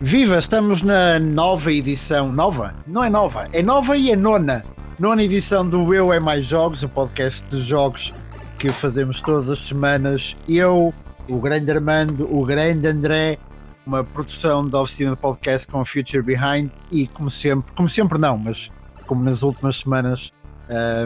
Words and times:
Viva, 0.00 0.36
estamos 0.36 0.82
na 0.82 1.18
nova 1.18 1.72
edição. 1.72 2.30
Nova? 2.30 2.74
Não 2.86 3.02
é 3.02 3.08
nova, 3.08 3.48
é 3.50 3.62
nova 3.62 3.96
e 3.96 4.10
é 4.10 4.16
nona. 4.16 4.62
Nona 4.98 5.22
edição 5.22 5.66
do 5.66 5.94
Eu 5.94 6.12
é 6.12 6.20
Mais 6.20 6.44
Jogos, 6.44 6.82
o 6.82 6.88
podcast 6.88 7.42
de 7.48 7.62
jogos 7.62 8.12
que 8.58 8.68
fazemos 8.68 9.22
todas 9.22 9.48
as 9.48 9.58
semanas. 9.58 10.36
Eu, 10.46 10.92
o 11.30 11.40
grande 11.40 11.70
Armando, 11.70 12.30
o 12.30 12.44
grande 12.44 12.86
André, 12.86 13.38
uma 13.86 14.04
produção 14.04 14.68
da 14.68 14.82
oficina 14.82 15.12
de 15.12 15.16
podcast 15.16 15.66
com 15.66 15.82
Future 15.82 16.22
Behind 16.22 16.70
e 16.92 17.06
como 17.06 17.30
sempre, 17.30 17.72
como 17.74 17.88
sempre 17.88 18.18
não, 18.18 18.36
mas 18.36 18.70
como 19.06 19.24
nas 19.24 19.42
últimas 19.42 19.76
semanas, 19.76 20.30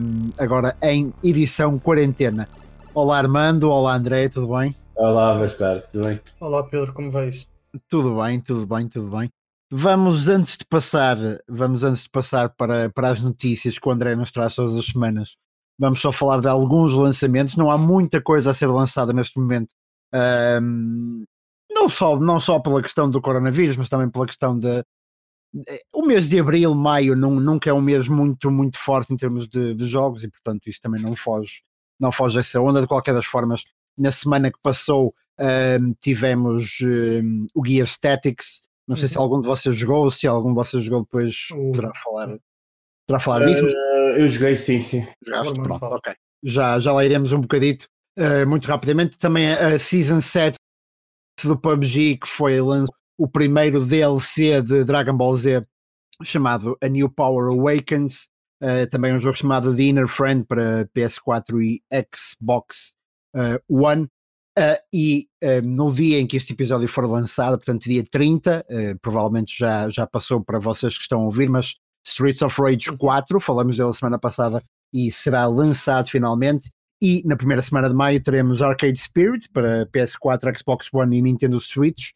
um, 0.03 0.33
agora 0.37 0.77
em 0.83 1.15
edição 1.23 1.79
quarentena. 1.79 2.49
Olá 2.93 3.19
Armando, 3.19 3.71
olá 3.71 3.95
André, 3.95 4.29
tudo 4.29 4.59
bem? 4.59 4.75
Olá, 4.97 5.33
boa 5.35 5.49
tarde, 5.49 5.85
tudo 5.93 6.09
bem? 6.09 6.21
Olá 6.41 6.65
Pedro, 6.65 6.93
como 6.93 7.09
vais? 7.09 7.47
Tudo 7.89 8.21
bem, 8.21 8.41
tudo 8.41 8.67
bem, 8.67 8.89
tudo 8.89 9.17
bem. 9.17 9.31
Vamos 9.71 10.29
antes 10.29 10.57
de 10.57 10.65
passar, 10.65 11.17
vamos 11.49 11.85
antes 11.85 12.03
de 12.03 12.11
passar 12.11 12.49
para, 12.51 12.91
para 12.91 13.11
as 13.11 13.21
notícias 13.21 13.79
que 13.79 13.89
o 13.89 13.93
André 13.93 14.17
nos 14.17 14.33
traz 14.33 14.55
todas 14.55 14.75
as 14.75 14.87
semanas. 14.87 15.37
Vamos 15.79 16.01
só 16.01 16.11
falar 16.11 16.41
de 16.41 16.49
alguns 16.49 16.93
lançamentos. 16.93 17.57
Não 17.57 17.71
há 17.71 17.79
muita 17.79 18.21
coisa 18.21 18.51
a 18.51 18.55
ser 18.55 18.67
lançada 18.67 19.13
neste 19.13 19.39
momento. 19.39 19.75
Um, 20.13 21.25
não, 21.71 21.89
só, 21.89 22.19
não 22.19 22.41
só 22.41 22.59
pela 22.59 22.83
questão 22.83 23.09
do 23.09 23.21
coronavírus, 23.21 23.77
mas 23.77 23.89
também 23.89 24.11
pela 24.11 24.27
questão 24.27 24.59
de. 24.59 24.85
O 25.93 26.03
mês 26.03 26.29
de 26.29 26.39
abril, 26.39 26.75
maio, 26.75 27.17
não, 27.17 27.31
nunca 27.41 27.71
é 27.71 27.73
um 27.73 27.81
mês 27.81 28.09
muito, 28.09 28.51
muito 28.51 28.79
forte 28.79 29.13
em 29.13 29.17
termos 29.17 29.49
de, 29.49 29.75
de 29.75 29.87
jogos 29.87 30.23
e, 30.23 30.29
portanto, 30.29 30.69
isso 30.69 30.81
também 30.81 31.03
não 31.03 31.17
foge, 31.17 31.63
não 31.99 32.13
foge 32.13 32.39
essa 32.39 32.61
onda. 32.61 32.81
De 32.81 32.87
qualquer 32.87 33.15
das 33.15 33.27
formas, 33.27 33.63
na 33.97 34.13
semana 34.13 34.51
que 34.51 34.59
passou, 34.63 35.15
um, 35.41 35.95
tivemos 36.01 36.79
um, 36.83 37.47
o 37.55 37.67
Gear 37.67 37.87
Statics. 37.87 38.61
Não 38.87 38.95
sei 38.95 39.05
uhum. 39.05 39.09
se 39.09 39.19
algum 39.19 39.41
de 39.41 39.47
vocês 39.47 39.75
jogou, 39.75 40.11
se 40.11 40.27
algum 40.27 40.51
de 40.51 40.55
vocês 40.55 40.83
jogou, 40.83 41.03
depois 41.03 41.49
uhum. 41.53 41.73
poderá 41.73 41.93
falar, 41.95 42.39
poderá 43.07 43.21
falar 43.21 43.47
disso. 43.47 43.65
Mas... 43.65 43.73
Uh, 43.73 44.19
eu 44.19 44.29
joguei, 44.29 44.57
sim, 44.57 44.83
sim. 44.83 45.07
Jogaste, 45.25 45.55
pronto, 45.55 45.85
ok. 45.85 46.15
Já, 46.43 46.79
já 46.79 46.93
lá 46.93 47.05
iremos 47.05 47.33
um 47.33 47.41
bocadito, 47.41 47.87
uh, 48.19 48.47
muito 48.47 48.67
rapidamente. 48.67 49.19
Também 49.19 49.53
a, 49.53 49.69
a 49.69 49.79
Season 49.79 50.21
7 50.21 50.57
do 51.45 51.57
PUBG, 51.57 52.19
que 52.19 52.29
foi 52.29 52.59
o 53.19 53.29
primeiro 53.29 53.87
DLC 53.87 54.61
de 54.61 54.85
Dragon 54.85 55.17
Ball 55.17 55.37
Z, 55.37 55.67
chamado 56.23 56.77
A 56.83 56.89
New 56.89 57.09
Power 57.09 57.51
Awakens. 57.51 58.29
Uh, 58.63 58.87
também 58.91 59.15
um 59.15 59.21
jogo 59.21 59.37
chamado 59.37 59.75
The 59.75 59.83
Inner 59.85 60.09
Friend 60.09 60.45
para 60.45 60.87
PS4 60.95 61.63
e 61.63 61.83
Xbox 62.15 62.93
One. 63.71 64.07
Uh, 64.61 64.77
e 64.93 65.27
uh, 65.43 65.63
no 65.67 65.91
dia 65.91 66.21
em 66.21 66.27
que 66.27 66.37
este 66.37 66.53
episódio 66.53 66.87
for 66.87 67.11
lançado, 67.11 67.57
portanto, 67.57 67.85
dia 67.85 68.05
30, 68.05 68.67
uh, 68.69 68.99
provavelmente 69.01 69.59
já, 69.59 69.89
já 69.89 70.07
passou 70.07 70.45
para 70.45 70.59
vocês 70.59 70.99
que 70.99 71.03
estão 71.03 71.23
a 71.23 71.25
ouvir, 71.25 71.49
mas 71.49 71.77
Streets 72.07 72.43
of 72.43 72.61
Rage 72.61 72.95
4, 72.95 73.41
falamos 73.41 73.79
dele 73.79 73.95
semana 73.95 74.19
passada 74.19 74.63
e 74.93 75.11
será 75.11 75.47
lançado 75.47 76.11
finalmente. 76.11 76.71
E 77.01 77.23
na 77.25 77.37
primeira 77.37 77.63
semana 77.63 77.89
de 77.89 77.95
maio 77.95 78.23
teremos 78.23 78.61
Arcade 78.61 78.99
Spirit 78.99 79.49
para 79.51 79.87
PS4, 79.87 80.59
Xbox 80.59 80.89
One 80.93 81.17
e 81.17 81.23
Nintendo 81.23 81.59
Switch. 81.59 82.11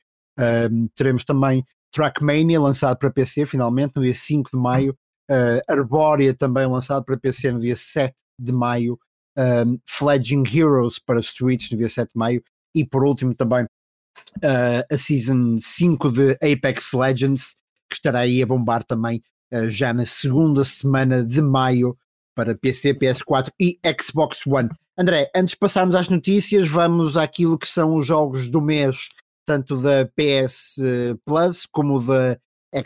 teremos 0.94 1.24
também 1.24 1.64
Trackmania 1.90 2.60
lançado 2.60 2.98
para 2.98 3.10
PC 3.10 3.46
finalmente 3.46 3.92
no 3.96 4.02
dia 4.02 4.14
5 4.14 4.50
de 4.52 4.58
maio. 4.58 4.94
Uh, 5.30 5.64
Arborea 5.66 6.34
também 6.34 6.66
lançado 6.66 7.02
para 7.02 7.16
PC 7.16 7.52
no 7.52 7.60
dia 7.60 7.74
7 7.74 8.14
de 8.38 8.52
maio 8.52 8.98
um, 9.36 9.78
Fledging 9.86 10.44
Heroes 10.46 10.98
para 10.98 11.22
Switch 11.22 11.70
no 11.70 11.78
dia 11.78 11.88
7 11.88 12.12
de 12.12 12.18
maio 12.18 12.42
e 12.74 12.84
por 12.84 13.04
último 13.04 13.34
também 13.34 13.64
uh, 13.64 14.84
a 14.90 14.98
Season 14.98 15.58
5 15.60 16.10
de 16.10 16.32
Apex 16.34 16.92
Legends 16.92 17.56
que 17.88 17.96
estará 17.96 18.20
aí 18.20 18.42
a 18.42 18.46
bombar 18.46 18.84
também 18.84 19.22
uh, 19.52 19.70
já 19.70 19.92
na 19.92 20.06
segunda 20.06 20.64
semana 20.64 21.24
de 21.24 21.40
maio 21.42 21.96
para 22.34 22.56
PC, 22.56 22.94
PS4 22.94 23.50
e 23.60 23.78
Xbox 24.00 24.44
One. 24.44 24.68
André, 24.98 25.30
antes 25.36 25.52
de 25.52 25.58
passarmos 25.58 25.94
às 25.94 26.08
notícias, 26.08 26.68
vamos 26.68 27.16
àquilo 27.16 27.56
que 27.56 27.68
são 27.68 27.96
os 27.96 28.04
jogos 28.04 28.50
do 28.50 28.60
mês, 28.60 29.08
tanto 29.46 29.80
da 29.80 30.04
PS 30.16 30.76
Plus 31.24 31.64
como 31.66 32.00
da 32.00 32.36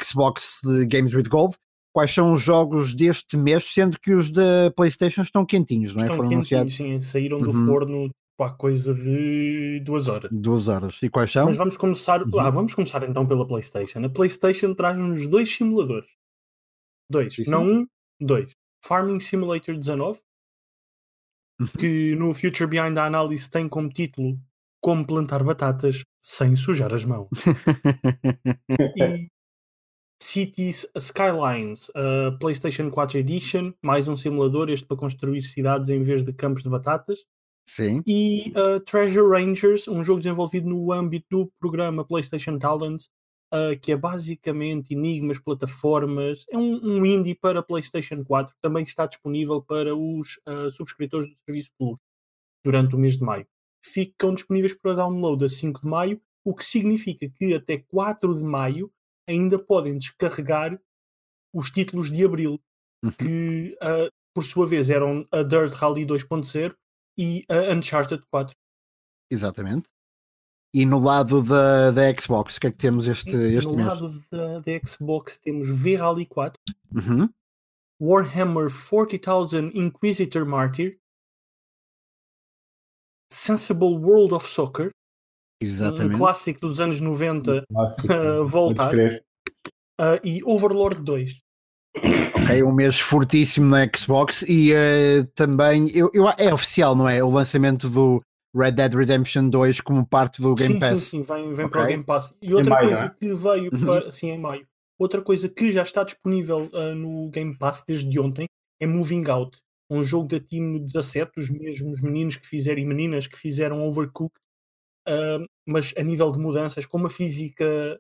Xbox 0.02 0.60
Games 0.86 1.14
with 1.14 1.30
Gold 1.30 1.56
quais 1.92 2.12
são 2.12 2.32
os 2.32 2.42
jogos 2.42 2.94
deste 2.94 3.36
mês, 3.36 3.64
sendo 3.64 3.98
que 4.00 4.12
os 4.14 4.30
da 4.30 4.70
PlayStation 4.76 5.22
estão 5.22 5.44
quentinhos, 5.44 5.94
não 5.94 6.02
é? 6.02 6.04
Estão 6.04 6.16
Foram 6.16 6.28
quentinhos, 6.28 6.76
sim, 6.76 7.02
saíram 7.02 7.38
do 7.38 7.50
uhum. 7.50 7.66
forno 7.66 8.10
há 8.44 8.50
coisa 8.50 8.94
de 8.94 9.80
duas 9.80 10.08
horas. 10.08 10.30
Duas 10.32 10.68
horas. 10.68 10.98
E 11.02 11.08
quais 11.08 11.30
são? 11.30 11.46
Mas 11.46 11.56
vamos 11.56 11.76
começar, 11.76 12.22
uhum. 12.22 12.38
ah, 12.38 12.50
vamos 12.50 12.74
começar 12.74 13.02
então 13.08 13.26
pela 13.26 13.46
PlayStation. 13.46 14.04
A 14.04 14.08
PlayStation 14.08 14.74
traz-nos 14.74 15.28
dois 15.28 15.54
simuladores. 15.54 16.08
Dois, 17.10 17.34
sim, 17.34 17.44
sim. 17.44 17.50
não 17.50 17.64
um, 17.64 17.86
dois. 18.20 18.52
Farming 18.84 19.20
Simulator 19.20 19.76
19, 19.76 20.20
uhum. 21.60 21.66
que 21.78 22.14
no 22.14 22.32
Future 22.32 22.68
Behind 22.68 22.94
the 22.94 23.00
Analysis 23.00 23.48
tem 23.48 23.68
como 23.68 23.88
título 23.88 24.38
Como 24.80 25.06
plantar 25.06 25.42
batatas 25.42 26.02
sem 26.22 26.54
sujar 26.54 26.94
as 26.94 27.04
mãos. 27.04 27.28
e 28.96 29.28
Cities 30.20 30.86
Skylines, 30.96 31.88
uh, 31.90 32.36
PlayStation 32.38 32.90
4 32.90 33.18
Edition, 33.18 33.72
mais 33.80 34.08
um 34.08 34.16
simulador, 34.16 34.68
este 34.68 34.86
para 34.86 34.96
construir 34.96 35.42
cidades 35.42 35.88
em 35.90 36.02
vez 36.02 36.24
de 36.24 36.32
campos 36.32 36.62
de 36.62 36.68
batatas. 36.68 37.24
Sim. 37.68 38.02
E 38.06 38.52
uh, 38.56 38.80
Treasure 38.80 39.28
Rangers, 39.28 39.86
um 39.86 40.02
jogo 40.02 40.20
desenvolvido 40.20 40.68
no 40.68 40.90
âmbito 40.90 41.26
do 41.30 41.52
programa 41.60 42.04
PlayStation 42.04 42.58
Talent, 42.58 43.04
uh, 43.52 43.78
que 43.80 43.92
é 43.92 43.96
basicamente 43.96 44.94
enigmas, 44.94 45.38
plataformas. 45.38 46.44
É 46.50 46.58
um, 46.58 46.80
um, 46.82 47.06
indie 47.06 47.34
para 47.34 47.62
PlayStation 47.62 48.24
4, 48.24 48.54
também 48.60 48.84
está 48.84 49.06
disponível 49.06 49.62
para 49.62 49.94
os 49.94 50.40
uh, 50.48 50.70
subscritores 50.70 51.28
do 51.28 51.36
Serviço 51.44 51.70
Plus 51.78 52.00
durante 52.64 52.96
o 52.96 52.98
mês 52.98 53.16
de 53.16 53.22
maio. 53.22 53.46
Ficam 53.84 54.34
disponíveis 54.34 54.74
para 54.74 54.94
download 54.94 55.44
a 55.44 55.48
5 55.48 55.80
de 55.80 55.86
maio, 55.86 56.20
o 56.44 56.54
que 56.54 56.64
significa 56.64 57.28
que 57.28 57.54
até 57.54 57.78
4 57.78 58.34
de 58.34 58.42
maio 58.42 58.90
ainda 59.28 59.58
podem 59.58 59.98
descarregar 59.98 60.80
os 61.52 61.70
títulos 61.70 62.10
de 62.10 62.24
abril, 62.24 62.60
uhum. 63.04 63.12
que 63.12 63.76
uh, 63.82 64.10
por 64.34 64.44
sua 64.44 64.66
vez 64.66 64.90
eram 64.90 65.26
a 65.30 65.42
Dirt 65.42 65.72
Rally 65.74 66.06
2.0 66.06 66.74
e 67.18 67.44
a 67.48 67.74
Uncharted 67.74 68.22
4. 68.30 68.54
Exatamente. 69.30 69.88
E 70.72 70.84
no 70.84 70.98
lado 70.98 71.42
da, 71.42 71.90
da 71.90 72.02
Xbox, 72.12 72.56
o 72.56 72.60
que 72.60 72.66
é 72.66 72.70
que 72.70 72.76
temos 72.76 73.06
este, 73.06 73.30
este 73.30 73.66
no 73.66 73.76
mês? 73.76 73.86
No 73.86 73.94
lado 73.94 74.24
da, 74.30 74.58
da, 74.60 74.86
Xbox 74.86 75.38
temos 75.38 75.68
V-Rally 75.68 76.26
4, 76.26 76.60
uhum. 76.94 77.28
Warhammer 78.00 78.68
40,000 78.70 79.72
Inquisitor 79.74 80.44
Martyr, 80.44 81.00
Sensible 83.32 83.96
World 83.98 84.34
of 84.34 84.48
Soccer, 84.48 84.90
Exatamente. 85.60 86.14
um 86.14 86.18
clássico 86.18 86.60
dos 86.60 86.80
anos 86.80 87.00
90 87.00 87.64
uh, 87.70 88.44
voltar. 88.46 88.94
Uh, 88.94 90.20
e 90.22 90.42
Overlord 90.44 91.02
2. 91.02 91.36
Ok, 91.96 92.62
um 92.62 92.72
mês 92.72 93.00
fortíssimo 93.00 93.66
na 93.66 93.88
Xbox 93.94 94.44
e 94.48 94.72
uh, 94.72 95.24
também 95.34 95.90
eu, 95.94 96.10
eu, 96.14 96.28
é 96.38 96.52
oficial, 96.54 96.94
não 96.94 97.08
é? 97.08 97.22
O 97.22 97.30
lançamento 97.30 97.88
do 97.88 98.22
Red 98.54 98.72
Dead 98.72 98.94
Redemption 98.94 99.48
2 99.48 99.80
como 99.80 100.06
parte 100.06 100.40
do 100.40 100.54
Game 100.54 100.74
sim, 100.74 100.80
Pass. 100.80 101.02
Sim, 101.02 101.08
sim, 101.08 101.22
vem, 101.22 101.52
vem 101.52 101.66
okay. 101.66 101.68
para 101.68 101.82
o 101.82 101.86
Game 101.86 102.04
Pass. 102.04 102.34
E 102.40 102.54
outra 102.54 102.70
maio, 102.70 102.88
coisa 102.88 103.04
é? 103.04 103.08
que 103.08 103.34
veio 103.34 103.70
uhum. 103.72 103.86
para. 103.86 104.12
Sim, 104.12 104.30
em 104.30 104.38
maio. 104.38 104.66
Outra 104.98 105.22
coisa 105.22 105.48
que 105.48 105.70
já 105.70 105.82
está 105.82 106.02
disponível 106.04 106.70
uh, 106.72 106.94
no 106.94 107.28
Game 107.30 107.56
Pass 107.56 107.84
desde 107.86 108.18
ontem 108.18 108.46
é 108.80 108.86
Moving 108.86 109.28
Out, 109.28 109.58
um 109.90 110.02
jogo 110.02 110.28
da 110.28 110.40
Team 110.40 110.78
17, 110.78 111.38
os 111.38 111.50
mesmos 111.50 112.00
meninos 112.00 112.36
que 112.36 112.46
fizeram 112.46 112.80
e 112.80 112.84
meninas 112.84 113.26
que 113.26 113.38
fizeram 113.38 113.82
Overcooked 113.82 114.40
uh, 115.08 115.46
mas 115.66 115.94
a 115.96 116.02
nível 116.02 116.30
de 116.30 116.38
mudanças, 116.38 116.86
com 116.86 116.98
uma 116.98 117.10
física 117.10 117.98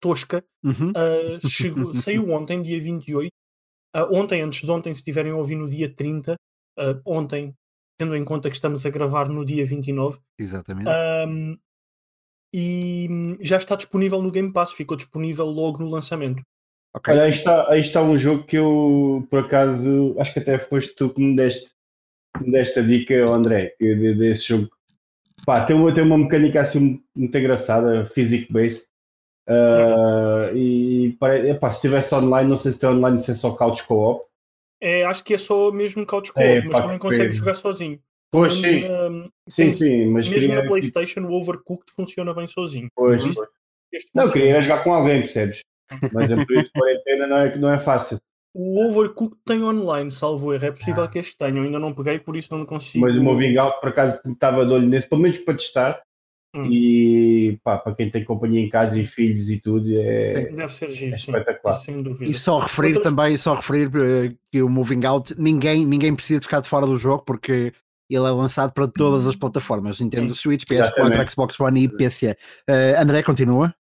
tosca, 0.00 0.44
uhum. 0.62 0.90
uh, 0.90 1.48
chegou, 1.48 1.94
saiu 1.94 2.30
ontem, 2.32 2.62
dia 2.62 2.80
28. 2.80 3.28
Uh, 3.96 4.14
ontem, 4.14 4.42
antes 4.42 4.60
de 4.60 4.70
ontem, 4.70 4.92
se 4.92 5.00
estiverem 5.00 5.32
a 5.32 5.36
ouvir 5.36 5.56
no 5.56 5.68
dia 5.68 5.92
30, 5.92 6.34
uh, 6.34 7.00
ontem, 7.04 7.54
tendo 7.98 8.16
em 8.16 8.24
conta 8.24 8.48
que 8.48 8.56
estamos 8.56 8.84
a 8.84 8.90
gravar 8.90 9.28
no 9.28 9.44
dia 9.44 9.64
29. 9.64 10.18
Exatamente. 10.38 10.88
Um, 10.88 11.58
e 12.54 13.36
já 13.40 13.58
está 13.58 13.76
disponível 13.76 14.22
no 14.22 14.30
Game 14.30 14.52
Pass, 14.52 14.72
ficou 14.72 14.96
disponível 14.96 15.46
logo 15.46 15.82
no 15.82 15.90
lançamento. 15.90 16.42
Okay. 16.94 17.12
Olha, 17.12 17.24
aí 17.24 17.30
está, 17.30 17.70
aí 17.70 17.80
está 17.80 18.02
um 18.02 18.16
jogo 18.16 18.44
que 18.44 18.56
eu, 18.56 19.26
por 19.30 19.40
acaso, 19.40 20.14
acho 20.18 20.32
que 20.32 20.38
até 20.38 20.58
foste 20.58 20.94
tu 20.94 21.12
que 21.12 21.20
me 21.20 21.36
deste, 21.36 21.74
me 22.40 22.50
deste 22.50 22.78
a 22.78 22.82
dica, 22.82 23.24
André, 23.30 23.74
desse 23.78 24.48
jogo 24.48 24.70
Pá, 25.44 25.64
tem 25.64 25.76
uma, 25.76 25.92
tem 25.92 26.04
uma 26.04 26.18
mecânica 26.18 26.60
assim 26.60 27.02
muito 27.16 27.38
engraçada, 27.38 28.04
physics-based. 28.04 28.86
Uh, 29.48 30.54
e 30.54 31.16
epá, 31.48 31.70
se 31.70 31.80
tivesse 31.80 32.14
online, 32.14 32.48
não 32.48 32.56
sei 32.56 32.72
se 32.72 32.80
tem 32.80 32.90
online, 32.90 33.18
se 33.20 33.30
é 33.30 33.34
só 33.34 33.52
couch 33.52 33.86
co-op. 33.86 34.26
É, 34.80 35.04
acho 35.04 35.24
que 35.24 35.34
é 35.34 35.38
só 35.38 35.72
mesmo 35.72 36.04
couch 36.04 36.32
co-op, 36.32 36.46
é, 36.46 36.62
mas 36.62 36.78
também 36.78 36.98
consegue 36.98 37.32
jogar 37.32 37.54
sozinho. 37.54 37.98
Pois 38.30 38.54
sim. 38.54 38.82
sim, 39.48 39.70
sim, 39.70 40.06
mas 40.10 40.28
mesmo 40.28 40.48
queria... 40.48 40.62
na 40.62 40.68
PlayStation 40.68 41.20
o 41.22 41.32
Overcooked 41.32 41.90
funciona 41.96 42.34
bem 42.34 42.46
sozinho. 42.46 42.88
Pois, 42.94 43.24
este 43.24 44.10
Não, 44.14 44.24
funciona. 44.24 44.32
queria 44.32 44.60
jogar 44.60 44.84
com 44.84 44.92
alguém, 44.92 45.22
percebes? 45.22 45.60
Mas 46.12 46.30
em 46.30 46.44
período 46.44 46.66
de 46.66 46.72
quarentena 46.72 47.26
não 47.26 47.36
é, 47.38 47.56
não 47.56 47.72
é 47.72 47.78
fácil. 47.78 48.18
O 48.54 48.86
Overcooked 48.88 49.36
tem 49.44 49.62
online, 49.62 50.10
salvo 50.10 50.52
erro. 50.52 50.64
É 50.66 50.72
possível 50.72 51.08
que 51.08 51.18
este 51.18 51.36
tenha. 51.36 51.56
Eu 51.58 51.64
ainda 51.64 51.78
não 51.78 51.92
peguei, 51.92 52.18
por 52.18 52.36
isso 52.36 52.56
não 52.56 52.64
consigo. 52.64 53.04
Mas 53.04 53.16
o 53.16 53.22
Moving 53.22 53.56
Out, 53.56 53.80
por 53.80 53.90
acaso, 53.90 54.20
estava 54.26 54.64
de 54.66 54.72
olho 54.72 54.86
nesse, 54.86 55.08
pelo 55.08 55.20
menos 55.22 55.38
para 55.38 55.54
testar. 55.54 56.00
Hum. 56.56 56.64
E 56.64 57.58
pá, 57.62 57.76
para 57.76 57.94
quem 57.94 58.10
tem 58.10 58.24
companhia 58.24 58.60
em 58.60 58.70
casa 58.70 58.98
e 58.98 59.04
filhos 59.06 59.50
e 59.50 59.60
tudo, 59.60 59.86
é, 60.00 60.46
Deve 60.50 60.72
ser 60.72 60.90
giro, 60.90 61.14
é 61.14 61.18
sim. 61.18 61.30
espetacular. 61.30 61.74
Sem 61.74 62.02
dúvida. 62.02 62.30
E 62.30 62.34
só 62.34 62.58
referir 62.58 62.96
Outras- 62.96 63.14
também, 63.14 63.36
só 63.36 63.54
referir 63.54 63.90
eh, 63.94 64.34
que 64.50 64.62
o 64.62 64.68
Moving 64.68 65.04
Out, 65.04 65.34
ninguém, 65.38 65.84
ninguém 65.84 66.14
precisa 66.14 66.40
ficar 66.40 66.60
de 66.60 66.68
fora 66.68 66.86
do 66.86 66.96
jogo 66.96 67.22
porque 67.26 67.72
ele 68.10 68.26
é 68.26 68.30
lançado 68.30 68.72
para 68.72 68.88
todas 68.88 69.26
as 69.26 69.36
plataformas, 69.36 70.00
Nintendo 70.00 70.34
Switch, 70.34 70.64
PS4, 70.64 70.80
Exatamente. 70.80 71.30
Xbox 71.32 71.60
One 71.60 71.84
e 71.84 71.88
PC. 71.88 72.34
Eh, 72.66 72.96
André, 72.98 73.22
continua? 73.22 73.74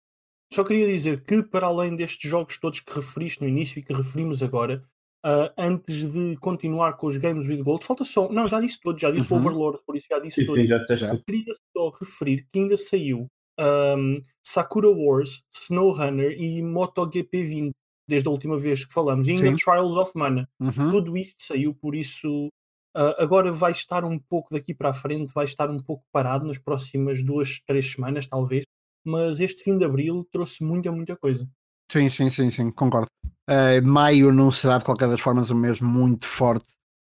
Só 0.53 0.63
queria 0.63 0.87
dizer 0.87 1.23
que, 1.23 1.43
para 1.43 1.67
além 1.67 1.95
destes 1.95 2.29
jogos 2.29 2.57
todos 2.59 2.79
que 2.79 2.93
referiste 2.93 3.41
no 3.41 3.47
início 3.47 3.79
e 3.79 3.83
que 3.83 3.93
referimos 3.93 4.41
agora, 4.41 4.83
ah, 5.23 5.53
antes 5.57 6.11
de 6.11 6.37
continuar 6.37 6.93
com 6.93 7.07
os 7.07 7.17
Games 7.17 7.47
with 7.47 7.61
Gold, 7.63 7.85
falta 7.85 8.05
só. 8.05 8.31
Não, 8.31 8.47
já 8.47 8.59
disse 8.61 8.79
todos, 8.79 9.01
já 9.01 9.11
disse 9.11 9.31
Uhum. 9.31 9.37
o 9.37 9.41
Overlord, 9.41 9.79
por 9.85 9.95
isso 9.95 10.07
já 10.09 10.19
disse 10.19 10.41
Sim, 10.41 10.45
todos. 10.47 10.61
sim, 10.61 10.67
já 10.67 10.77
disseste. 10.77 11.23
Queria 11.25 11.53
só 11.75 11.89
referir 11.99 12.47
que 12.51 12.59
ainda 12.59 12.77
saiu 12.77 13.27
ahm, 13.59 14.19
Sakura 14.45 14.89
Wars, 14.89 15.41
SnowRunner 15.53 16.31
e 16.39 16.61
MotoGP 16.61 17.43
20, 17.43 17.71
desde 18.07 18.27
a 18.27 18.31
última 18.31 18.57
vez 18.57 18.85
que 18.85 18.93
falamos, 18.93 19.27
e 19.27 19.31
ainda 19.31 19.49
Sim. 19.49 19.55
Trials 19.57 19.95
of 19.95 20.11
Mana. 20.15 20.47
Uhum. 20.61 20.91
Tudo 20.91 21.17
isto 21.17 21.35
saiu, 21.39 21.73
por 21.73 21.93
isso 21.95 22.47
ah, 22.95 23.15
agora 23.21 23.51
vai 23.51 23.71
estar 23.71 24.05
um 24.05 24.17
pouco 24.17 24.47
daqui 24.51 24.73
para 24.73 24.89
a 24.89 24.93
frente, 24.93 25.33
vai 25.33 25.43
estar 25.45 25.69
um 25.69 25.77
pouco 25.77 26.03
parado 26.11 26.45
nas 26.45 26.57
próximas 26.57 27.21
duas, 27.21 27.59
três 27.67 27.91
semanas, 27.91 28.25
talvez. 28.27 28.63
Mas 29.05 29.39
este 29.39 29.63
fim 29.63 29.77
de 29.77 29.85
abril 29.85 30.27
trouxe 30.31 30.63
muita, 30.63 30.91
muita 30.91 31.15
coisa. 31.15 31.47
Sim, 31.91 32.09
sim, 32.09 32.29
sim, 32.29 32.49
sim, 32.51 32.71
concordo. 32.71 33.07
Eh, 33.49 33.79
maio 33.81 34.31
não 34.33 34.51
será 34.51 34.77
de 34.77 34.83
qualquer 34.85 35.07
das 35.07 35.21
formas 35.21 35.49
um 35.49 35.55
mês 35.55 35.79
muito 35.79 36.25
forte. 36.27 36.65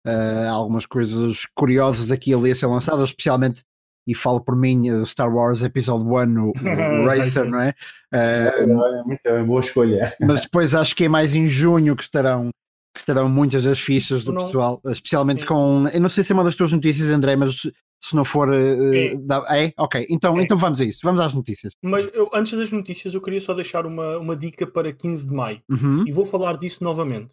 Há 0.05 0.51
algumas 0.51 0.85
coisas 0.85 1.45
curiosas 1.55 2.11
aqui 2.11 2.29
e 2.29 2.33
ali 2.35 2.51
a 2.51 2.55
ser 2.55 2.67
lançadas, 2.67 3.09
especialmente, 3.09 3.63
e 4.07 4.13
falo 4.13 4.39
por 4.39 4.55
mim, 4.55 4.87
eh, 4.89 5.03
Star 5.05 5.33
Wars 5.33 5.63
Episode 5.63 6.03
1, 6.03 6.43
o, 6.43 6.49
o 7.01 7.05
Racer, 7.07 7.45
não 7.49 7.59
é? 7.59 7.73
Eh, 8.13 8.53
É 8.59 8.65
muito 9.03 9.25
é 9.25 9.43
boa 9.43 9.61
escolha. 9.61 10.13
mas 10.21 10.43
depois 10.43 10.75
acho 10.75 10.95
que 10.95 11.05
é 11.05 11.09
mais 11.09 11.33
em 11.33 11.47
junho 11.49 11.95
que 11.95 12.03
estarão, 12.03 12.49
que 12.95 13.01
estarão 13.01 13.27
muitas 13.29 13.63
das 13.65 13.79
fichas 13.79 14.23
do 14.23 14.31
não- 14.31 14.45
pessoal, 14.45 14.81
especialmente 14.85 15.41
Sim. 15.41 15.47
com. 15.47 15.87
Eu 15.93 15.99
não 16.01 16.09
sei 16.09 16.23
se 16.23 16.31
é 16.31 16.33
uma 16.35 16.43
das 16.45 16.55
tuas 16.55 16.71
notícias, 16.71 17.09
André, 17.09 17.35
mas 17.35 17.61
se 18.01 18.15
não 18.15 18.23
for. 18.25 18.47
É. 18.53 19.13
dá- 19.15 19.45
é? 19.49 19.73
Ok, 19.77 20.07
então, 20.09 20.39
É. 20.39 20.43
então 20.43 20.57
vamos 20.57 20.79
a 20.79 20.85
isso, 20.85 21.01
vamos 21.03 21.19
às 21.21 21.33
notícias. 21.33 21.73
Mas 21.83 22.07
eu, 22.13 22.29
antes 22.33 22.57
das 22.57 22.71
notícias, 22.71 23.13
eu 23.13 23.21
queria 23.21 23.41
só 23.41 23.53
deixar 23.53 23.85
uma, 23.85 24.17
uma 24.17 24.35
dica 24.35 24.65
para 24.65 24.93
15 24.93 25.27
de 25.27 25.33
maio. 25.33 25.61
Uhum, 25.69 26.05
E 26.07 26.11
vou 26.11 26.25
falar 26.25 26.57
disso 26.57 26.81
novamente. 26.83 27.31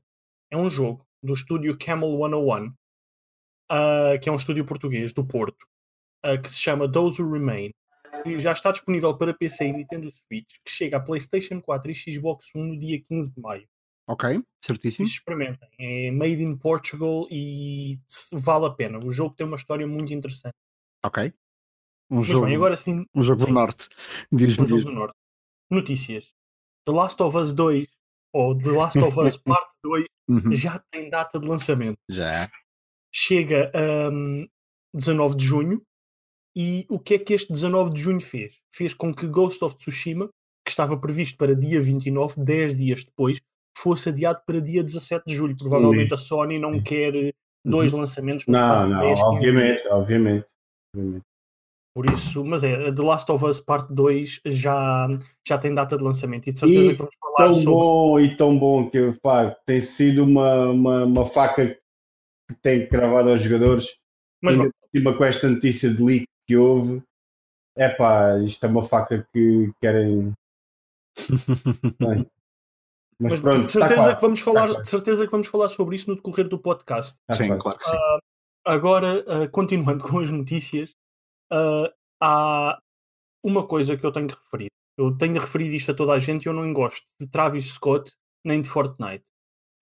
É 0.51 0.57
um 0.57 0.69
jogo 0.69 1.07
do 1.23 1.33
estúdio 1.33 1.79
Camel 1.79 2.11
101, 2.19 2.73
ah, 3.71 4.19
que 4.21 4.29
é 4.29 4.33
um 4.33 4.37
estúdio 4.37 4.65
português 4.65 5.13
do 5.13 5.25
Porto, 5.25 5.65
ah, 6.25 6.37
que 6.37 6.51
se 6.51 6.59
chama 6.59 6.91
Those 6.91 7.23
Who 7.23 7.33
Remain. 7.33 7.71
Que 8.25 8.39
já 8.39 8.53
está 8.53 8.71
disponível 8.71 9.17
para 9.17 9.35
PC 9.35 9.65
e 9.67 9.73
Nintendo 9.73 10.09
Switch, 10.11 10.55
que 10.65 10.71
chega 10.71 10.97
a 10.97 11.01
PlayStation 11.01 11.61
4 11.61 11.91
e 11.91 11.95
Xbox 11.95 12.47
One 12.55 12.73
no 12.75 12.79
dia 12.79 13.01
15 13.09 13.33
de 13.33 13.41
maio. 13.41 13.67
Ok, 14.13 14.45
certíssimo. 14.63 15.07
Experimentem. 15.07 15.71
É 15.79 16.11
made 16.11 16.43
in 16.43 16.55
Portugal 16.55 17.27
e 17.31 17.99
vale 18.31 18.67
a 18.67 18.71
pena. 18.71 18.99
O 19.03 19.11
jogo 19.11 19.35
tem 19.35 19.47
uma 19.47 19.57
história 19.57 19.87
muito 19.87 20.13
interessante. 20.13 20.55
Ok. 21.03 21.33
Um 22.11 22.17
Mas 22.17 22.27
jogo, 22.27 22.45
bem, 22.45 22.57
agora 22.57 22.77
sim, 22.77 23.07
um 23.15 23.23
jogo 23.23 23.41
do 23.41 23.47
sim. 23.47 23.53
Norte. 23.53 23.89
Diz-me, 24.31 24.65
um 24.65 24.69
jogo 24.69 24.77
diz 24.77 24.85
do 24.85 24.93
Norte. 24.93 25.15
Notícias. 25.71 26.31
The 26.87 26.93
Last 26.93 27.23
of 27.23 27.35
Us 27.39 27.55
2 27.55 27.89
ou 28.35 28.55
The 28.55 28.71
Last 28.71 28.99
of 28.99 29.19
Us 29.19 29.37
Parte 29.43 29.73
2 29.83 30.05
Uhum, 30.29 30.55
já 30.55 30.79
tem 30.91 31.11
data 31.11 31.39
de 31.39 31.47
lançamento. 31.47 31.99
Já. 32.09 32.49
Chega 33.13 33.73
a 33.75 34.11
hum, 34.11 34.47
19 34.95 35.37
de 35.37 35.45
junho. 35.45 35.83
E 36.55 36.87
o 36.91 36.99
que 36.99 37.15
é 37.15 37.19
que 37.19 37.33
este 37.33 37.51
19 37.51 37.95
de 37.95 38.01
junho 38.03 38.21
fez? 38.21 38.61
Fez 38.71 38.93
com 38.93 39.13
que 39.13 39.27
Ghost 39.27 39.65
of 39.65 39.77
Tsushima, 39.77 40.29
que 40.65 40.71
estava 40.71 40.99
previsto 40.99 41.39
para 41.39 41.57
dia 41.57 41.81
29, 41.81 42.43
10 42.45 42.77
dias 42.77 43.05
depois, 43.05 43.41
fosse 43.83 44.09
adiado 44.09 44.41
para 44.47 44.61
dia 44.61 44.83
17 44.83 45.25
de 45.27 45.35
julho. 45.35 45.57
Provavelmente 45.57 46.15
a 46.15 46.19
Sony 46.19 46.59
não 46.59 46.81
quer 46.83 47.15
eh, 47.15 47.33
dois 47.65 47.93
lançamentos 47.93 48.47
no 48.47 48.55
espaço 48.55 48.87
Não, 48.89 49.01
de 49.01 49.07
10, 49.07 49.21
não, 49.21 49.31
15 49.31 49.41
dias. 49.41 49.53
obviamente, 49.53 49.89
obviamente. 49.89 50.47
obviamente. 50.95 51.25
Por 51.95 52.11
isso, 52.11 52.43
mas 52.43 52.65
é, 52.65 52.91
The 52.91 53.03
Last 53.03 53.31
of 53.31 53.45
Us 53.45 53.61
Parte 53.61 53.93
2 53.93 54.41
já, 54.47 55.07
já 55.47 55.59
tem 55.59 55.75
data 55.75 55.97
de 55.97 56.03
lançamento 56.03 56.47
e 56.49 56.53
de 56.53 56.59
certeza 56.59 56.91
E 56.91 56.93
que 56.93 56.99
vamos 56.99 57.15
falar 57.21 57.49
Tão 57.49 57.55
sobre. 57.55 57.71
bom 57.71 58.21
e 58.21 58.37
tão 58.37 58.59
bom 58.59 58.89
que 58.91 59.13
pá, 59.23 59.51
tem 59.67 59.81
sido 59.81 60.25
uma, 60.25 60.71
uma, 60.71 61.05
uma 61.05 61.27
faca 61.27 61.67
que 61.67 62.55
tem 62.63 62.89
cravado 62.89 63.29
aos 63.29 63.43
jogadores. 63.43 63.95
Mas 64.43 64.57
cima 64.95 65.17
com 65.17 65.25
esta 65.25 65.49
notícia 65.49 65.93
de 65.93 66.03
leak 66.03 66.25
que 66.49 66.57
houve. 66.57 67.03
É 67.77 67.89
pá, 67.89 68.39
isto 68.39 68.65
é 68.65 68.69
uma 68.69 68.83
faca 68.83 69.27
que 69.33 69.71
querem. 69.81 70.33
Mas, 73.23 73.33
Mas 73.33 73.41
pronto, 73.41 73.63
de 73.63 73.69
está 73.69 73.81
certeza, 73.81 74.03
quase, 74.03 74.15
que 74.17 74.21
vamos 74.21 74.39
está 74.39 74.53
falar, 74.53 74.83
de 74.83 74.89
certeza 74.89 75.25
que 75.27 75.31
vamos 75.31 75.47
falar 75.47 75.69
sobre 75.69 75.95
isso 75.95 76.11
no 76.11 76.17
decorrer 76.17 76.49
do 76.49 76.59
podcast. 76.59 77.17
está 77.31 77.43
Sim, 77.45 77.59
claro 77.59 77.79
que 77.79 77.85
sim. 77.85 77.97
Agora, 78.67 79.25
ah, 79.29 79.49
continuando 79.49 80.03
com 80.09 80.19
as 80.21 80.31
notícias, 80.33 80.93
ah, 81.53 81.93
há 82.21 82.79
uma 83.45 83.67
coisa 83.67 83.97
que 83.97 84.05
eu 84.05 84.13
tenho 84.13 84.29
que 84.29 84.35
referir. 84.35 84.69
Eu 84.99 85.17
tenho 85.17 85.41
referido 85.41 85.75
isto 85.75 85.91
a 85.91 85.95
toda 85.95 86.13
a 86.13 86.19
gente 86.19 86.45
e 86.45 86.49
eu 86.49 86.53
não 86.53 86.73
gosto 86.73 87.05
de 87.21 87.27
Travis 87.27 87.67
Scott 87.67 88.13
nem 88.45 88.61
de 88.61 88.69
Fortnite. 88.69 89.25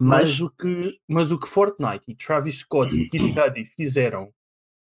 Mas, 0.01 0.31
Mas, 0.31 0.41
o, 0.41 0.51
que, 0.51 0.99
mas 1.09 1.31
o 1.33 1.39
que 1.39 1.47
Fortnite 1.47 2.05
e 2.09 2.15
Travis 2.15 2.61
Scott 2.61 2.95
e 2.95 3.09
Kid 3.11 3.35
Cudi 3.35 3.65
fizeram 3.77 4.33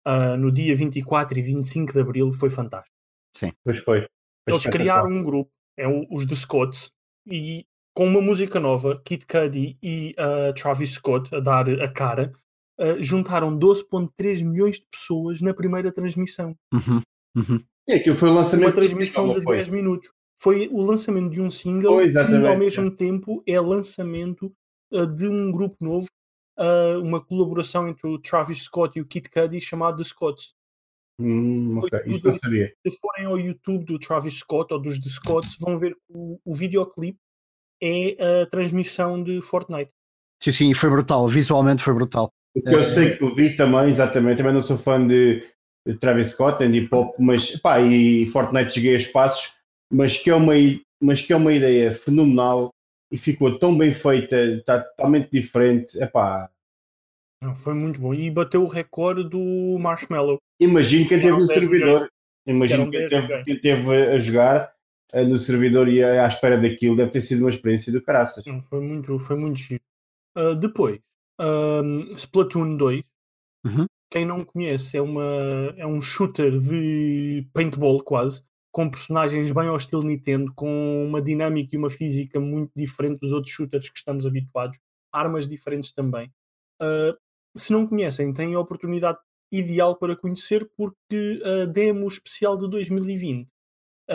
ah, 0.06 0.36
no 0.36 0.50
dia 0.50 0.74
24 0.74 1.38
e 1.38 1.42
25 1.42 1.92
de 1.92 2.00
Abril 2.00 2.32
foi 2.32 2.48
fantástico. 2.50 2.94
Pois 3.64 3.80
foi. 3.80 4.00
Foi 4.00 4.08
Eles 4.54 4.66
criaram 4.66 5.10
um 5.10 5.22
grupo, 5.22 5.50
é 5.78 5.88
o- 5.88 6.06
os 6.10 6.24
The 6.26 6.34
Scotts, 6.34 6.90
e 7.26 7.66
com 7.94 8.06
uma 8.06 8.20
música 8.20 8.58
nova, 8.58 9.00
Kid 9.04 9.24
Cudi 9.24 9.78
e 9.80 10.14
ah, 10.18 10.52
Travis 10.52 10.94
Scott 10.94 11.32
a 11.34 11.40
dar 11.40 11.68
a 11.80 11.88
cara, 11.88 12.32
ah, 12.78 12.96
juntaram 13.00 13.56
12.3 13.56 14.44
milhões 14.44 14.80
de 14.80 14.86
pessoas 14.90 15.40
na 15.40 15.54
primeira 15.54 15.92
transmissão. 15.92 16.56
Uhum, 16.72 17.00
uhum. 17.36 17.64
E 17.88 17.92
aquilo 17.92 18.16
foi 18.16 18.28
o 18.28 18.32
Uma 18.32 18.40
lançamento 18.40 18.72
do 18.72 18.74
transmissão 18.74 19.28
de 19.28 19.36
não 19.36 19.42
foi? 19.42 19.56
10 19.56 19.70
minutos. 19.70 20.10
Foi 20.36 20.68
o 20.68 20.80
lançamento 20.80 21.30
de 21.32 21.40
um 21.40 21.50
single 21.50 21.94
Foi, 21.94 22.10
que 22.10 22.46
ao 22.46 22.58
mesmo 22.58 22.90
tempo 22.90 23.42
é 23.46 23.60
lançamento 23.60 24.52
ah, 24.92 25.06
de 25.06 25.28
um 25.28 25.52
grupo 25.52 25.76
novo, 25.80 26.08
ah, 26.58 26.98
uma 27.00 27.24
colaboração 27.24 27.88
entre 27.88 28.08
o 28.08 28.18
Travis 28.18 28.64
Scott 28.64 28.98
e 28.98 29.02
o 29.02 29.06
Kid 29.06 29.30
Cudi 29.30 29.60
chamado 29.60 29.98
The 29.98 30.04
Scotts. 30.04 30.52
Hum, 31.20 31.78
ok, 31.78 31.90
Foi 31.90 32.10
isso 32.10 32.26
não 32.26 32.32
sabia. 32.32 32.74
se 32.84 32.98
forem 32.98 33.26
ao 33.26 33.38
YouTube 33.38 33.84
do 33.84 34.00
Travis 34.00 34.34
Scott 34.34 34.74
ou 34.74 34.80
dos 34.80 34.98
The 34.98 35.08
Scotts, 35.08 35.56
vão 35.60 35.78
ver 35.78 35.96
o, 36.08 36.40
o 36.44 36.52
videoclipe 36.52 37.20
é 37.84 38.42
a 38.42 38.46
transmissão 38.46 39.22
de 39.22 39.40
Fortnite. 39.42 39.90
Sim, 40.42 40.52
sim, 40.52 40.74
foi 40.74 40.90
brutal. 40.90 41.28
Visualmente 41.28 41.82
foi 41.82 41.94
brutal. 41.94 42.30
O 42.56 42.62
que 42.62 42.74
eu 42.74 42.80
É. 42.80 42.84
sei 42.84 43.16
que 43.16 43.26
vi 43.34 43.56
também, 43.56 43.88
exatamente, 43.88 44.38
também 44.38 44.52
não 44.52 44.60
sou 44.60 44.78
fã 44.78 45.04
de, 45.06 45.42
Travis 46.00 46.28
Scott, 46.30 46.66
de 46.66 46.78
hip 46.78 46.94
hop, 46.94 47.14
mas 47.18 47.56
pá, 47.60 47.80
e 47.80 48.26
Fortnite 48.26 48.72
cheguei 48.74 48.94
a 48.94 48.98
espaços, 48.98 49.54
mas 49.92 50.16
que 50.22 50.30
é 50.30 50.34
uma, 50.34 50.54
mas 51.00 51.20
que 51.20 51.32
é 51.32 51.36
uma 51.36 51.52
ideia 51.52 51.92
fenomenal 51.92 52.70
e 53.12 53.18
ficou 53.18 53.58
tão 53.58 53.76
bem 53.76 53.92
feita, 53.92 54.36
está 54.36 54.80
totalmente 54.80 55.28
diferente. 55.30 56.00
Epá, 56.02 56.48
Não, 57.42 57.54
foi 57.54 57.74
muito 57.74 58.00
bom. 58.00 58.14
E 58.14 58.30
bateu 58.30 58.62
o 58.64 58.68
recorde 58.68 59.28
do 59.28 59.76
Marshmallow. 59.78 60.38
imagino 60.60 61.06
quem 61.08 61.18
teve 61.20 61.32
no 61.32 61.46
10 61.46 61.48
servidor, 61.50 62.08
imagino 62.46 62.90
quem 62.90 63.06
10 63.06 63.10
teve, 63.10 63.44
quem 63.44 63.56
teve 63.60 64.02
a 64.14 64.18
jogar 64.18 64.72
no 65.26 65.38
servidor 65.38 65.88
e 65.88 66.02
à 66.02 66.26
espera 66.26 66.60
daquilo, 66.60 66.96
deve 66.96 67.10
ter 67.10 67.20
sido 67.20 67.40
uma 67.40 67.50
experiência 67.50 67.92
do 67.92 68.02
caraças. 68.02 68.44
Não, 68.46 68.60
foi 68.62 68.80
muito, 68.80 69.18
foi 69.18 69.36
muito 69.36 69.58
giro. 69.58 69.82
Ah, 70.34 70.54
depois, 70.54 70.98
Splatoon 72.16 72.76
2. 72.76 73.02
Uhum. 73.64 73.86
Quem 74.10 74.24
não 74.24 74.44
conhece, 74.44 74.96
é, 74.96 75.02
uma, 75.02 75.74
é 75.76 75.86
um 75.86 76.00
shooter 76.00 76.60
de 76.60 77.48
paintball 77.52 78.02
quase, 78.02 78.42
com 78.70 78.90
personagens 78.90 79.50
bem 79.50 79.68
ao 79.68 79.76
estilo 79.76 80.02
Nintendo, 80.02 80.52
com 80.54 81.04
uma 81.04 81.20
dinâmica 81.20 81.74
e 81.74 81.78
uma 81.78 81.90
física 81.90 82.38
muito 82.38 82.70
diferente 82.76 83.20
dos 83.20 83.32
outros 83.32 83.52
shooters 83.52 83.88
que 83.88 83.98
estamos 83.98 84.26
habituados, 84.26 84.78
armas 85.12 85.48
diferentes 85.48 85.92
também. 85.92 86.30
Ah, 86.80 87.16
se 87.56 87.72
não 87.72 87.86
conhecem, 87.86 88.32
têm 88.32 88.54
a 88.54 88.60
oportunidade 88.60 89.18
ideal 89.50 89.96
para 89.96 90.16
conhecer, 90.16 90.68
porque 90.76 91.40
a 91.44 91.66
demo 91.66 92.06
especial 92.08 92.56
de 92.56 92.68
2020 92.68 93.48
ah, 93.48 93.53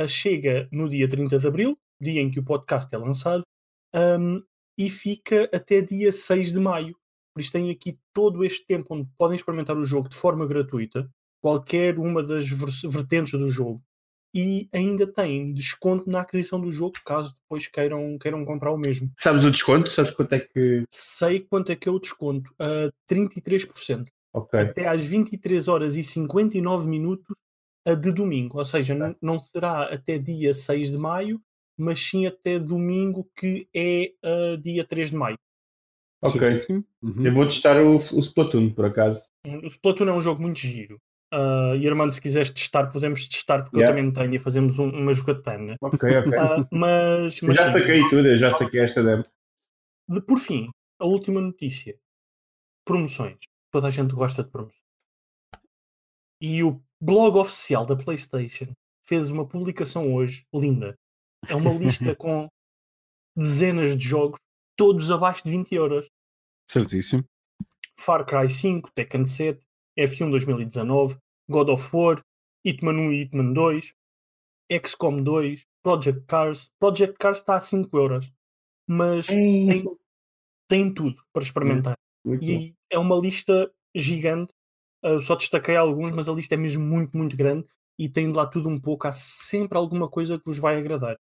chega 0.07 0.67
no 0.71 0.87
dia 0.89 1.07
30 1.07 1.39
de 1.39 1.47
abril, 1.47 1.77
dia 2.01 2.21
em 2.21 2.29
que 2.29 2.39
o 2.39 2.43
podcast 2.43 2.93
é 2.93 2.97
lançado, 2.97 3.43
ahm, 3.93 4.41
e 4.77 4.89
fica 4.89 5.49
até 5.53 5.81
dia 5.81 6.11
6 6.11 6.53
de 6.53 6.59
maio. 6.59 6.95
Por 7.33 7.41
isso 7.41 7.51
tem 7.51 7.69
aqui 7.69 7.97
todo 8.13 8.43
este 8.43 8.65
tempo 8.65 8.95
onde 8.95 9.09
podem 9.17 9.35
experimentar 9.35 9.77
o 9.77 9.85
jogo 9.85 10.09
de 10.09 10.15
forma 10.15 10.45
gratuita, 10.47 11.09
qualquer 11.41 11.97
uma 11.99 12.23
das 12.23 12.47
vertentes 12.47 13.33
do 13.39 13.47
jogo. 13.49 13.81
e 14.33 14.69
ainda 14.71 15.07
tem 15.11 15.51
desconto 15.53 16.07
na 16.09 16.21
aquisição 16.21 16.61
do 16.61 16.71
jogo, 16.71 16.93
caso 17.03 17.33
depois 17.33 17.67
queiram, 17.67 18.15
queiram 18.19 18.45
comprar 18.45 18.71
o 18.71 18.77
mesmo. 18.77 19.11
Sabes 19.17 19.43
o 19.43 19.49
desconto? 19.51 19.89
Sabes 19.89 20.11
quanto 20.11 20.33
é 20.33 20.39
que. 20.39 20.83
Sei 20.91 21.39
quanto 21.39 21.71
é 21.71 21.75
que 21.75 21.89
é 21.89 21.91
o 21.91 21.99
desconto, 21.99 22.53
a 22.59 22.91
33%. 23.11 24.05
Ok. 24.33 24.59
Até 24.59 24.87
às 24.87 25.01
23 25.03 25.67
horas 25.67 25.95
e 25.95 26.03
59 26.03 26.87
minutos 26.87 27.35
a 27.85 27.93
de 27.95 28.11
domingo. 28.11 28.57
Ou 28.57 28.65
seja, 28.65 28.93
não, 28.95 29.15
não 29.21 29.39
será 29.39 29.93
até 29.93 30.17
dia 30.17 30.53
6 30.53 30.91
de 30.91 30.97
maio, 30.97 31.41
mas 31.77 31.99
sim 31.99 32.25
até 32.27 32.59
domingo, 32.59 33.29
que 33.35 33.67
é 33.73 34.13
uh, 34.23 34.57
dia 34.57 34.85
3 34.85 35.09
de 35.11 35.15
maio. 35.15 35.37
Ok. 36.21 36.39
Certíssimo. 36.39 36.85
Uhum. 37.01 37.25
Eu 37.25 37.33
vou 37.33 37.45
testar 37.45 37.81
o, 37.81 37.95
o 37.95 38.19
Splatoon, 38.19 38.69
por 38.71 38.85
acaso. 38.85 39.21
O 39.63 39.67
Splatoon 39.67 40.09
é 40.09 40.13
um 40.13 40.21
jogo 40.21 40.41
muito 40.41 40.59
giro. 40.59 40.99
Uh, 41.33 41.75
e 41.79 41.87
Armando, 41.87 42.11
se 42.11 42.19
quiseres 42.21 42.49
testar, 42.49 42.87
podemos 42.91 43.27
testar, 43.27 43.61
porque 43.63 43.77
Yeah. 43.77 43.95
eu 43.97 44.03
também 44.03 44.11
tenho 44.13 44.35
e 44.35 44.39
fazemos 44.39 44.79
um- 44.79 44.89
uma 44.89 45.13
jogatana. 45.13 45.75
Ok, 45.79 46.09
ok. 46.17 46.33
Ah, 46.37 46.67
mas, 46.71 47.39
Eu 47.41 47.47
mas 47.47 47.55
já 47.57 47.67
sim, 47.67 47.79
saquei 47.79 48.01
tudo, 48.09 48.27
eu 48.27 48.35
já 48.35 48.51
saquei 48.51 48.79
esta 48.81 49.03
demo. 49.03 49.23
de- 50.09 50.21
por 50.21 50.39
fim, 50.39 50.69
a 50.99 51.05
última 51.05 51.39
notícia: 51.39 51.97
promoções. 52.83 53.37
Toda 53.71 53.87
a 53.87 53.91
gente 53.91 54.13
gosta 54.15 54.43
de 54.43 54.49
promoções. 54.49 54.81
E 56.41 56.63
o 56.63 56.81
blog 57.01 57.37
oficial 57.37 57.85
da 57.85 57.95
PlayStation 57.95 58.73
fez 59.07 59.29
uma 59.29 59.47
publicação 59.47 60.13
hoje 60.13 60.45
linda. 60.53 60.95
É 61.47 61.55
uma 61.55 61.73
lista 61.73 62.15
com 62.17 62.47
dezenas 63.35 63.97
de 63.97 64.05
jogos, 64.05 64.39
todos 64.77 65.09
abaixo 65.09 65.43
de 65.43 65.51
20 65.51 65.73
euros. 65.73 66.07
Certíssimo. 66.69 67.23
Far 67.99 68.25
Cry 68.25 68.49
5, 68.49 68.91
Tekken 68.93 69.25
7, 69.25 69.59
F1 69.97 70.29
2019, 70.29 71.17
God 71.49 71.69
of 71.69 71.89
War, 71.93 72.21
Hitman 72.65 72.95
1 72.95 73.11
e 73.13 73.21
Hitman 73.21 73.53
2, 73.53 73.93
XCOM 74.71 75.23
2, 75.23 75.65
Project 75.83 76.25
Cars. 76.27 76.69
Project 76.79 77.17
Cars 77.17 77.39
está 77.39 77.55
a 77.55 77.61
5 77.61 77.97
euros, 77.97 78.31
mas 78.87 79.27
tem, 79.27 79.83
tem 80.67 80.93
tudo 80.93 81.21
para 81.33 81.43
experimentar. 81.43 81.97
Muito 82.23 82.45
bom. 82.45 82.51
E 82.51 82.75
é 82.89 82.97
uma 82.99 83.15
lista 83.15 83.71
gigante. 83.95 84.53
Eu 85.01 85.21
só 85.21 85.35
destaquei 85.35 85.75
alguns, 85.75 86.15
mas 86.15 86.27
a 86.27 86.33
lista 86.33 86.55
é 86.55 86.57
mesmo 86.57 86.83
muito, 86.83 87.17
muito 87.17 87.35
grande 87.35 87.65
e 87.97 88.09
tem 88.09 88.31
de 88.31 88.37
lá 88.37 88.45
tudo 88.45 88.69
um 88.69 88.79
pouco. 88.79 89.07
Há 89.07 89.11
sempre 89.11 89.77
alguma 89.77 90.09
coisa 90.09 90.37
que 90.37 90.45
vos 90.45 90.57
vai 90.57 90.77
agradar. 90.77 91.17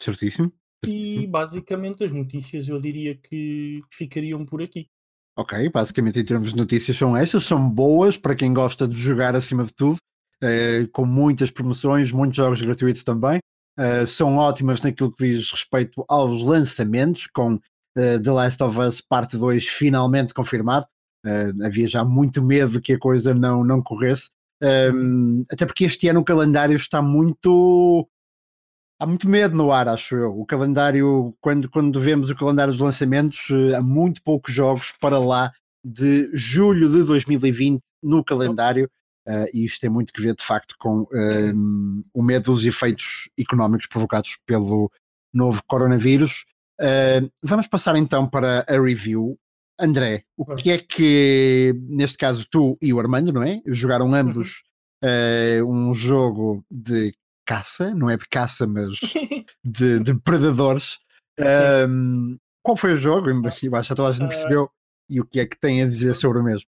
Certíssimo. 0.00 0.52
E 0.86 1.26
basicamente 1.26 2.04
as 2.04 2.12
notícias 2.12 2.68
eu 2.68 2.80
diria 2.80 3.16
que 3.16 3.80
ficariam 3.92 4.44
por 4.44 4.62
aqui. 4.62 4.88
Ok, 5.36 5.68
basicamente 5.70 6.18
em 6.18 6.24
termos 6.24 6.50
de 6.50 6.56
notícias 6.56 6.96
são 6.96 7.16
estas, 7.16 7.44
são 7.44 7.68
boas 7.70 8.16
para 8.16 8.34
quem 8.34 8.52
gosta 8.52 8.88
de 8.88 8.96
jogar 8.96 9.36
acima 9.36 9.64
de 9.64 9.72
tudo, 9.72 9.98
eh, 10.42 10.86
com 10.92 11.04
muitas 11.04 11.50
promoções, 11.50 12.10
muitos 12.10 12.36
jogos 12.36 12.60
gratuitos 12.60 13.04
também. 13.04 13.38
Eh, 13.78 14.06
são 14.06 14.36
ótimas 14.36 14.80
naquilo 14.80 15.12
que 15.12 15.24
diz 15.24 15.50
respeito 15.50 16.04
aos 16.08 16.42
lançamentos, 16.42 17.28
com 17.28 17.60
eh, 17.96 18.18
The 18.18 18.30
Last 18.32 18.62
of 18.62 18.78
Us 18.78 19.00
Parte 19.00 19.36
2 19.36 19.64
finalmente 19.68 20.34
confirmado. 20.34 20.86
Eh, 21.28 21.66
havia 21.66 21.86
já 21.86 22.02
muito 22.04 22.42
medo 22.42 22.80
que 22.80 22.94
a 22.94 22.98
coisa 22.98 23.34
não, 23.34 23.62
não 23.62 23.82
corresse. 23.82 24.30
Um, 24.62 25.44
até 25.50 25.66
porque 25.66 25.84
este 25.84 26.08
ano 26.08 26.20
o 26.20 26.24
calendário 26.24 26.74
está 26.74 27.02
muito. 27.02 28.08
Há 29.00 29.06
muito 29.06 29.28
medo 29.28 29.54
no 29.54 29.70
ar, 29.70 29.88
acho 29.88 30.16
eu. 30.16 30.40
O 30.40 30.46
calendário, 30.46 31.34
quando, 31.40 31.70
quando 31.70 32.00
vemos 32.00 32.30
o 32.30 32.34
calendário 32.34 32.72
dos 32.72 32.80
lançamentos, 32.80 33.48
eh, 33.50 33.74
há 33.76 33.82
muito 33.82 34.22
poucos 34.22 34.52
jogos 34.52 34.92
para 35.00 35.18
lá 35.18 35.52
de 35.84 36.30
julho 36.34 36.90
de 36.90 37.04
2020 37.04 37.80
no 38.02 38.24
calendário. 38.24 38.90
eh, 39.26 39.50
e 39.54 39.64
isto 39.64 39.80
tem 39.80 39.90
muito 39.90 40.12
que 40.12 40.22
ver, 40.22 40.34
de 40.34 40.42
facto, 40.42 40.74
com 40.78 41.06
um, 41.12 42.02
o 42.14 42.22
medo 42.22 42.50
dos 42.50 42.64
efeitos 42.64 43.30
económicos 43.38 43.86
provocados 43.86 44.38
pelo 44.46 44.90
novo 45.32 45.62
coronavírus. 45.66 46.44
Uh, 46.80 47.30
vamos 47.42 47.66
passar 47.66 47.96
então 47.96 48.28
para 48.28 48.64
a 48.68 48.80
review. 48.80 49.38
André, 49.78 50.24
o 50.36 50.56
que 50.56 50.70
é 50.72 50.78
que, 50.78 51.72
neste 51.88 52.16
caso, 52.18 52.46
tu 52.50 52.76
e 52.82 52.92
o 52.92 52.98
Armando, 53.00 53.32
não 53.32 53.42
é? 53.42 53.60
Jogaram 53.66 54.12
ambos 54.14 54.62
eh, 55.04 55.60
um 55.64 55.94
jogo 55.94 56.64
de 56.70 57.14
caça, 57.46 57.94
não 57.94 58.10
é 58.10 58.16
de 58.16 58.26
caça, 58.28 58.66
mas 58.66 58.98
de, 59.64 60.00
de 60.00 60.14
predadores. 60.20 60.98
Um, 61.88 62.36
qual 62.62 62.76
foi 62.76 62.94
o 62.94 62.96
jogo? 62.96 63.30
Eu 63.30 63.46
acho 63.76 63.88
que 63.88 63.94
toda 63.94 64.08
a 64.08 64.12
gente 64.12 64.24
Ah. 64.24 64.28
percebeu. 64.28 64.70
E 65.10 65.20
o 65.20 65.24
que 65.24 65.40
é 65.40 65.46
que 65.46 65.58
tem 65.58 65.80
a 65.82 65.86
dizer 65.86 66.14
sobre 66.14 66.38
o 66.40 66.44
mesmo? 66.44 66.66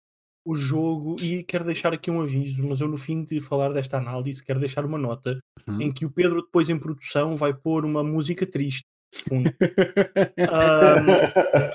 o 0.49 0.55
jogo 0.55 1.17
e 1.21 1.43
quero 1.43 1.65
deixar 1.65 1.91
aqui 1.93 2.09
um 2.09 2.21
aviso, 2.21 2.65
mas 2.65 2.79
eu 2.79 2.87
no 2.87 2.95
fim 2.97 3.21
de 3.25 3.41
falar 3.41 3.73
desta 3.73 3.97
análise 3.97 4.41
quero 4.41 4.61
deixar 4.61 4.85
uma 4.85 4.97
nota 4.97 5.37
Uhum. 5.67 5.81
em 5.81 5.91
que 5.91 6.05
o 6.05 6.09
Pedro 6.09 6.41
depois 6.41 6.69
em 6.69 6.79
produção 6.79 7.35
vai 7.35 7.53
pôr 7.53 7.83
uma 7.83 8.01
música 8.01 8.45
triste 8.47 8.85
de 9.13 9.23
fundo. 9.23 9.51
Ahm, 10.49 11.71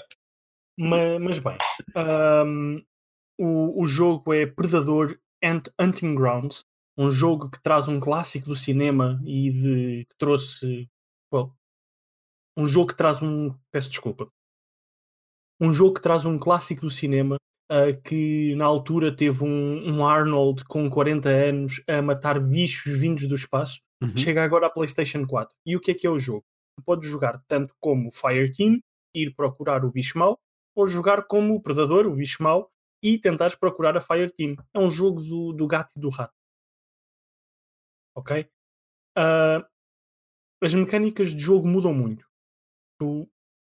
ma- 0.79 1.19
mas, 1.21 1.39
bem, 1.39 1.57
ahm, 1.95 2.81
o, 3.39 3.83
o 3.83 3.87
jogo 3.87 4.33
é 4.33 4.47
Predador 4.47 5.19
Ant 5.43 5.69
Hunting 5.81 6.15
Grounds, 6.15 6.65
um 6.97 7.11
jogo 7.11 7.51
que 7.51 7.61
traz 7.63 7.89
um 7.89 7.99
clássico 7.99 8.47
do 8.47 8.57
cinema 8.57 9.21
e 9.25 9.51
de 9.51 10.07
que 10.11 10.17
trouxe 10.19 10.89
well, 11.33 11.53
um 12.57 12.67
jogo 12.67 12.89
que 12.89 12.97
traz 12.97 13.23
um 13.23 13.55
peço 13.73 13.91
desculpa 13.91 14.29
um 15.61 15.73
jogo 15.73 15.95
que 15.95 16.03
traz 16.03 16.25
um 16.25 16.39
clássico 16.39 16.83
do 16.83 16.91
cinema 16.91 17.37
ah, 17.71 17.93
que 18.05 18.55
na 18.57 18.65
altura 18.65 19.15
teve 19.15 19.45
um, 19.45 19.89
um 19.95 20.05
Arnold 20.07 20.65
com 20.65 20.91
40 20.91 21.29
anos 21.29 21.83
a 21.89 22.03
matar 22.03 22.39
bichos 22.41 22.99
vindos 22.99 23.27
do 23.27 23.35
espaço 23.35 23.81
Uhum. 24.03 24.17
chega 24.17 24.43
agora 24.43 24.67
à 24.67 24.71
PlayStation 24.71 25.25
4. 25.25 25.55
E 25.65 25.77
o 25.77 25.81
que 25.81 25.93
é 25.93 25.95
que 25.95 26.05
é 26.09 26.11
o 26.11 26.19
jogo? 26.19 26.43
Tu 26.77 26.83
podes 26.85 27.09
jogar 27.09 27.41
tanto 27.47 27.73
como 27.81 28.11
Fireteam, 28.11 28.81
ir 29.15 29.33
procurar 29.33 29.85
o 29.85 29.93
bicho 29.93 30.19
mau, 30.19 30.37
ou 30.75 30.87
jogar 30.87 31.27
como 31.27 31.55
o 31.55 31.61
Predador, 31.63 32.07
o 32.07 32.15
bicho 32.15 32.43
mau, 32.43 32.71
e 33.03 33.19
tentares 33.19 33.55
procurar 33.55 33.97
a 33.97 34.01
Fireteam. 34.01 34.57
É 34.73 34.79
um 34.79 34.89
jogo 34.89 35.21
do, 35.23 35.53
do 35.53 35.67
gato 35.67 35.93
e 35.97 36.01
do 36.01 36.09
rato. 36.09 36.35
Ok? 38.15 38.49
Ah, 39.17 39.67
as 40.63 40.75
mecânicas 40.75 41.35
de 41.35 41.41
jogo 41.41 41.67
mudam 41.67 41.93
muito. 41.93 42.25
Tu 42.99 43.29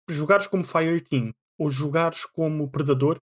jogares 0.09 0.47
como 0.47 0.63
Fireteam 0.63 1.33
ou 1.57 1.69
jogares 1.69 2.25
como 2.25 2.69
Predador 2.69 3.17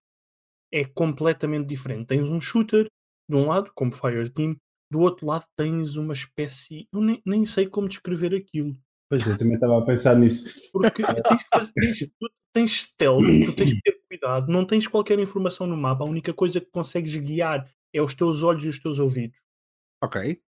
é 0.72 0.84
completamente 0.84 1.66
diferente. 1.68 2.08
Tens 2.08 2.28
um 2.28 2.40
shooter 2.40 2.88
de 3.28 3.36
um 3.36 3.46
lado, 3.46 3.70
como 3.74 3.92
Fireteam, 3.92 4.56
do 4.90 5.00
outro 5.00 5.26
lado 5.26 5.44
tens 5.56 5.94
uma 5.94 6.12
espécie. 6.12 6.88
Eu 6.92 7.00
nem, 7.00 7.22
nem 7.24 7.44
sei 7.44 7.68
como 7.68 7.88
descrever 7.88 8.34
aquilo. 8.34 8.76
Pois 9.08 9.26
eu 9.26 9.36
também 9.36 9.54
estava 9.54 9.78
a 9.78 9.84
pensar 9.84 10.16
nisso. 10.16 10.70
Porque 10.72 11.02
tens, 11.04 11.42
que 11.42 11.48
fazer- 11.52 12.12
tens, 12.52 12.84
stealth, 12.84 13.24
tu 13.46 13.54
tens 13.54 13.72
que 13.72 13.80
ter 13.82 14.00
cuidado, 14.08 14.50
não 14.50 14.64
tens 14.64 14.86
qualquer 14.86 15.18
informação 15.18 15.66
no 15.66 15.76
mapa, 15.76 16.04
a 16.04 16.08
única 16.08 16.32
coisa 16.32 16.60
que 16.60 16.70
consegues 16.70 17.14
guiar 17.14 17.68
é 17.92 18.02
os 18.02 18.14
teus 18.14 18.42
olhos 18.42 18.64
e 18.64 18.68
os 18.68 18.78
teus 18.78 18.98
ouvidos. 18.98 19.38
Ok. 20.02 20.40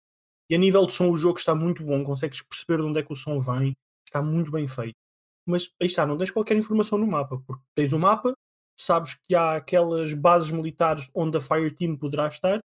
E 0.51 0.55
a 0.55 0.59
nível 0.59 0.87
de 0.87 0.93
som 0.93 1.11
o 1.11 1.17
jogo 1.17 1.39
está 1.39 1.55
muito 1.55 1.85
bom, 1.85 2.03
consegues 2.05 2.43
perceber 2.43 2.79
de 2.79 2.89
onde 2.89 3.01
é 3.01 3.03
que 3.03 3.13
o 3.13 3.17
som 3.17 3.39
vem, 3.39 3.75
está 4.07 4.23
muito 4.23 4.51
bem 4.51 4.67
feito. 4.67 4.97
Mas 5.47 5.71
aí 5.81 5.87
está, 5.87 6.07
não 6.07 6.17
tens 6.17 6.31
qualquer 6.31 6.57
informação 6.57 6.99
no 6.99 7.07
mapa, 7.07 7.43
porque 7.47 7.63
tens 7.75 7.93
o 7.93 7.99
mapa, 7.99 8.33
sabes 8.79 9.15
que 9.15 9.35
há 9.35 9.57
aquelas 9.57 10.13
bases 10.15 10.51
militares 10.51 11.11
onde 11.15 11.37
a 11.37 11.41
Fireteam 11.41 11.97
poderá 11.97 12.29
estar, 12.29 12.61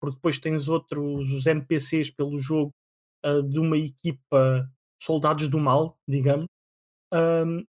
porque 0.00 0.16
depois 0.16 0.38
tens 0.38 0.68
outros 0.68 1.30
os 1.32 1.46
NPCs 1.46 2.10
pelo 2.10 2.38
jogo 2.38 2.70
ah, 3.24 3.40
de 3.42 3.58
uma 3.58 3.76
equipa 3.76 4.70
soldados 5.02 5.48
do 5.48 5.58
mal, 5.58 5.96
digamos, 6.06 6.46
Ahm, 7.12 7.64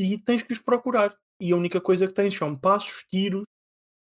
e 0.00 0.18
tens 0.18 0.42
que 0.42 0.52
os 0.52 0.58
procurar. 0.58 1.14
E 1.40 1.52
a 1.52 1.56
única 1.56 1.80
coisa 1.80 2.06
que 2.06 2.14
tens 2.14 2.34
são 2.34 2.56
passos, 2.56 3.04
tiros, 3.10 3.44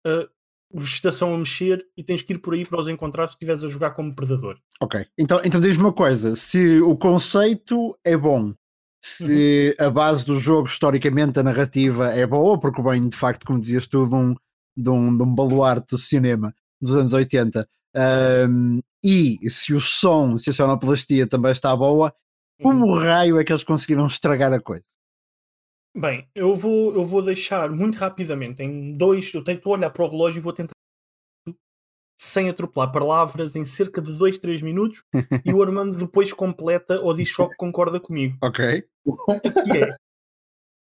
ah, 0.06 0.28
vegetação 0.72 1.34
a 1.34 1.38
mexer, 1.38 1.84
e 1.96 2.04
tens 2.04 2.22
que 2.22 2.32
ir 2.32 2.38
por 2.38 2.54
aí 2.54 2.64
para 2.64 2.80
os 2.80 2.88
encontrar 2.88 3.26
se 3.28 3.34
estiveres 3.34 3.64
a 3.64 3.68
jogar 3.68 3.90
como 3.90 4.14
predador. 4.14 4.58
Ok. 4.80 5.04
Então, 5.18 5.40
então 5.44 5.60
diz-me 5.60 5.84
uma 5.84 5.92
coisa: 5.92 6.36
se 6.36 6.80
o 6.80 6.96
conceito 6.96 7.98
é 8.04 8.16
bom, 8.16 8.54
se 9.02 9.74
a 9.78 9.90
base 9.90 10.24
do 10.24 10.38
jogo, 10.38 10.68
historicamente, 10.68 11.38
a 11.38 11.42
narrativa 11.42 12.08
é 12.08 12.26
boa, 12.26 12.58
porque 12.58 12.82
vem 12.82 13.08
de 13.08 13.16
facto, 13.16 13.46
como 13.46 13.60
dizias 13.60 13.86
tu, 13.86 14.06
de 14.06 14.14
um, 14.14 14.34
de 14.76 14.90
um, 14.90 15.16
de 15.16 15.22
um 15.22 15.34
baluarte 15.34 15.94
do 15.94 15.98
cinema 15.98 16.54
dos 16.80 16.96
anos 16.96 17.12
80, 17.12 17.68
ahm, 17.94 18.80
e 19.02 19.38
se 19.50 19.74
o 19.74 19.80
som, 19.80 20.38
se 20.38 20.50
a 20.50 20.52
sonoplastia 20.52 21.26
também 21.26 21.52
está 21.52 21.74
boa, 21.74 22.14
como 22.62 22.98
raio 22.98 23.40
é 23.40 23.44
que 23.44 23.52
eles 23.52 23.64
conseguiram 23.64 24.06
estragar 24.06 24.52
a 24.52 24.60
coisa? 24.60 24.84
Bem, 25.96 26.28
eu 26.34 26.54
vou, 26.54 26.94
eu 26.94 27.04
vou 27.04 27.22
deixar 27.22 27.70
muito 27.70 27.96
rapidamente 27.98 28.62
em 28.62 28.92
dois. 28.92 29.32
Eu 29.34 29.42
tento 29.42 29.68
olhar 29.68 29.90
para 29.90 30.04
o 30.04 30.08
relógio 30.08 30.38
e 30.38 30.42
vou 30.42 30.52
tentar 30.52 30.72
sem 32.20 32.50
atropelar 32.50 32.92
palavras 32.92 33.56
em 33.56 33.64
cerca 33.64 34.00
de 34.00 34.12
2, 34.12 34.38
3 34.38 34.60
minutos 34.60 35.02
e 35.44 35.54
o 35.54 35.62
Armando 35.62 35.96
depois 35.96 36.32
completa 36.32 37.00
ou 37.00 37.14
diz 37.14 37.32
só 37.32 37.48
que 37.48 37.56
concorda 37.58 37.98
comigo. 37.98 38.36
Ok. 38.42 38.82
Que 39.64 39.78
é 39.78 39.96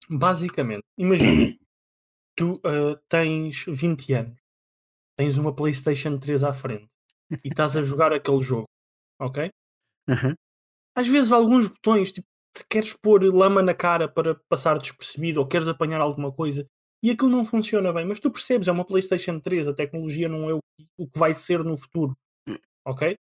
basicamente, 0.10 0.84
imagina, 0.98 1.58
tu 2.38 2.62
ah, 2.64 3.00
tens 3.10 3.66
20 3.68 4.14
anos, 4.14 4.40
tens 5.18 5.38
uma 5.38 5.56
PlayStation 5.56 6.20
3 6.20 6.44
à 6.44 6.54
frente 6.54 6.88
e 7.44 7.48
estás 7.48 7.76
a 7.76 7.82
jogar 7.84 8.14
aquele 8.14 8.42
jogo. 8.42 8.68
ok? 9.20 9.50
Uhum. 10.08 10.36
Às 10.96 11.08
vezes 11.08 11.32
alguns 11.32 11.68
botões, 11.68 12.12
tipo, 12.12 12.28
te 12.56 12.66
queres 12.70 12.94
pôr 12.94 13.24
lama 13.34 13.62
na 13.62 13.74
cara 13.74 14.08
para 14.08 14.36
passar 14.48 14.78
despercebido 14.78 15.40
ou 15.40 15.48
queres 15.48 15.68
apanhar 15.68 16.02
alguma 16.02 16.32
coisa 16.32 16.68
e 17.04 17.12
aquilo 17.12 17.30
não 17.30 17.44
funciona 17.44 17.92
bem, 17.92 18.06
mas 18.06 18.20
tu 18.20 18.32
percebes, 18.32 18.68
é 18.68 18.72
uma 18.72 18.86
PlayStation 18.86 19.38
3, 19.40 19.68
a 19.68 19.74
tecnologia 19.74 20.30
não 20.30 20.50
é 20.50 20.54
o 20.54 20.60
que, 20.60 20.88
o 20.98 21.08
que 21.08 21.20
vai 21.20 21.34
ser 21.34 21.62
no 21.64 21.76
futuro, 21.76 22.16
ok? 22.86 23.18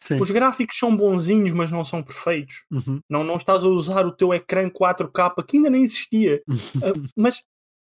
Sim. 0.00 0.20
Os 0.20 0.30
gráficos 0.30 0.78
são 0.78 0.96
bonzinhos, 0.96 1.52
mas 1.52 1.70
não 1.70 1.84
são 1.84 2.02
perfeitos. 2.02 2.64
Uhum. 2.70 3.00
Não, 3.08 3.22
não 3.22 3.36
estás 3.36 3.62
a 3.62 3.68
usar 3.68 4.06
o 4.06 4.12
teu 4.12 4.32
ecrã 4.32 4.68
4K 4.68 5.44
que 5.44 5.58
ainda 5.58 5.70
nem 5.70 5.84
existia. 5.84 6.42
Uh, 6.48 7.06
mas, 7.14 7.42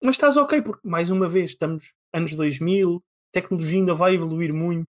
mas 0.04 0.16
estás 0.16 0.36
ok, 0.36 0.62
porque 0.62 0.88
mais 0.88 1.10
uma 1.10 1.28
vez 1.28 1.52
estamos 1.52 1.94
anos 2.14 2.36
2000, 2.36 2.98
a 2.98 3.02
tecnologia 3.32 3.80
ainda 3.80 3.94
vai 3.94 4.14
evoluir 4.14 4.54
muito, 4.54 4.86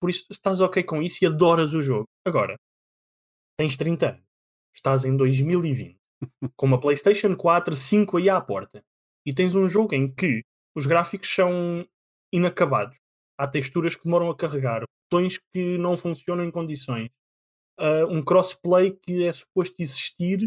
por 0.00 0.10
isso 0.10 0.26
estás 0.30 0.60
ok 0.60 0.82
com 0.82 1.00
isso 1.00 1.22
e 1.22 1.26
adoras 1.26 1.74
o 1.74 1.80
jogo. 1.80 2.08
Agora, 2.26 2.56
tens 3.56 3.76
30 3.76 4.08
anos, 4.10 4.22
estás 4.74 5.04
em 5.04 5.16
2020, 5.16 5.96
com 6.56 6.66
uma 6.66 6.80
PlayStation 6.80 7.34
4, 7.36 7.74
5 7.74 8.16
aí 8.16 8.28
à 8.28 8.40
porta, 8.40 8.82
e 9.26 9.32
tens 9.32 9.54
um 9.54 9.68
jogo 9.68 9.94
em 9.94 10.08
que 10.08 10.42
os 10.76 10.86
gráficos 10.86 11.32
são 11.34 11.86
inacabados, 12.32 12.96
há 13.38 13.46
texturas 13.46 13.94
que 13.94 14.04
demoram 14.04 14.30
a 14.30 14.36
carregar, 14.36 14.84
botões 15.10 15.38
que 15.52 15.78
não 15.78 15.96
funcionam 15.96 16.44
em 16.44 16.50
condições, 16.50 17.10
uh, 17.80 18.06
um 18.08 18.22
crossplay 18.22 18.96
que 19.02 19.24
é 19.24 19.32
suposto 19.32 19.74
existir, 19.80 20.46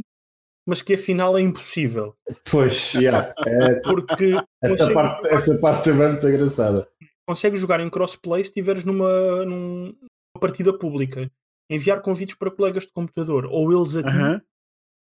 mas 0.68 0.82
que 0.82 0.94
afinal 0.94 1.38
é 1.38 1.42
impossível. 1.42 2.16
Pois, 2.50 2.94
yeah. 2.94 3.34
é, 3.46 3.82
Porque 3.82 4.36
essa, 4.62 4.94
parte, 4.94 5.28
essa 5.28 5.60
parte 5.60 5.86
também 5.86 6.08
é 6.08 6.12
muito 6.12 6.28
engraçada. 6.28 6.88
consegues 7.28 7.60
jogar 7.60 7.80
em 7.80 7.90
crossplay 7.90 8.44
se 8.44 8.50
estiveres 8.50 8.86
numa, 8.86 9.44
num- 9.46 9.86
numa 9.88 10.40
partida 10.40 10.78
pública. 10.78 11.32
Enviar 11.72 12.02
convites 12.02 12.36
para 12.36 12.52
colegas 12.52 12.86
de 12.86 12.92
computador 12.92 13.46
ou 13.46 13.72
eles 13.72 13.96
a 13.96 14.04
ti, 14.04 14.44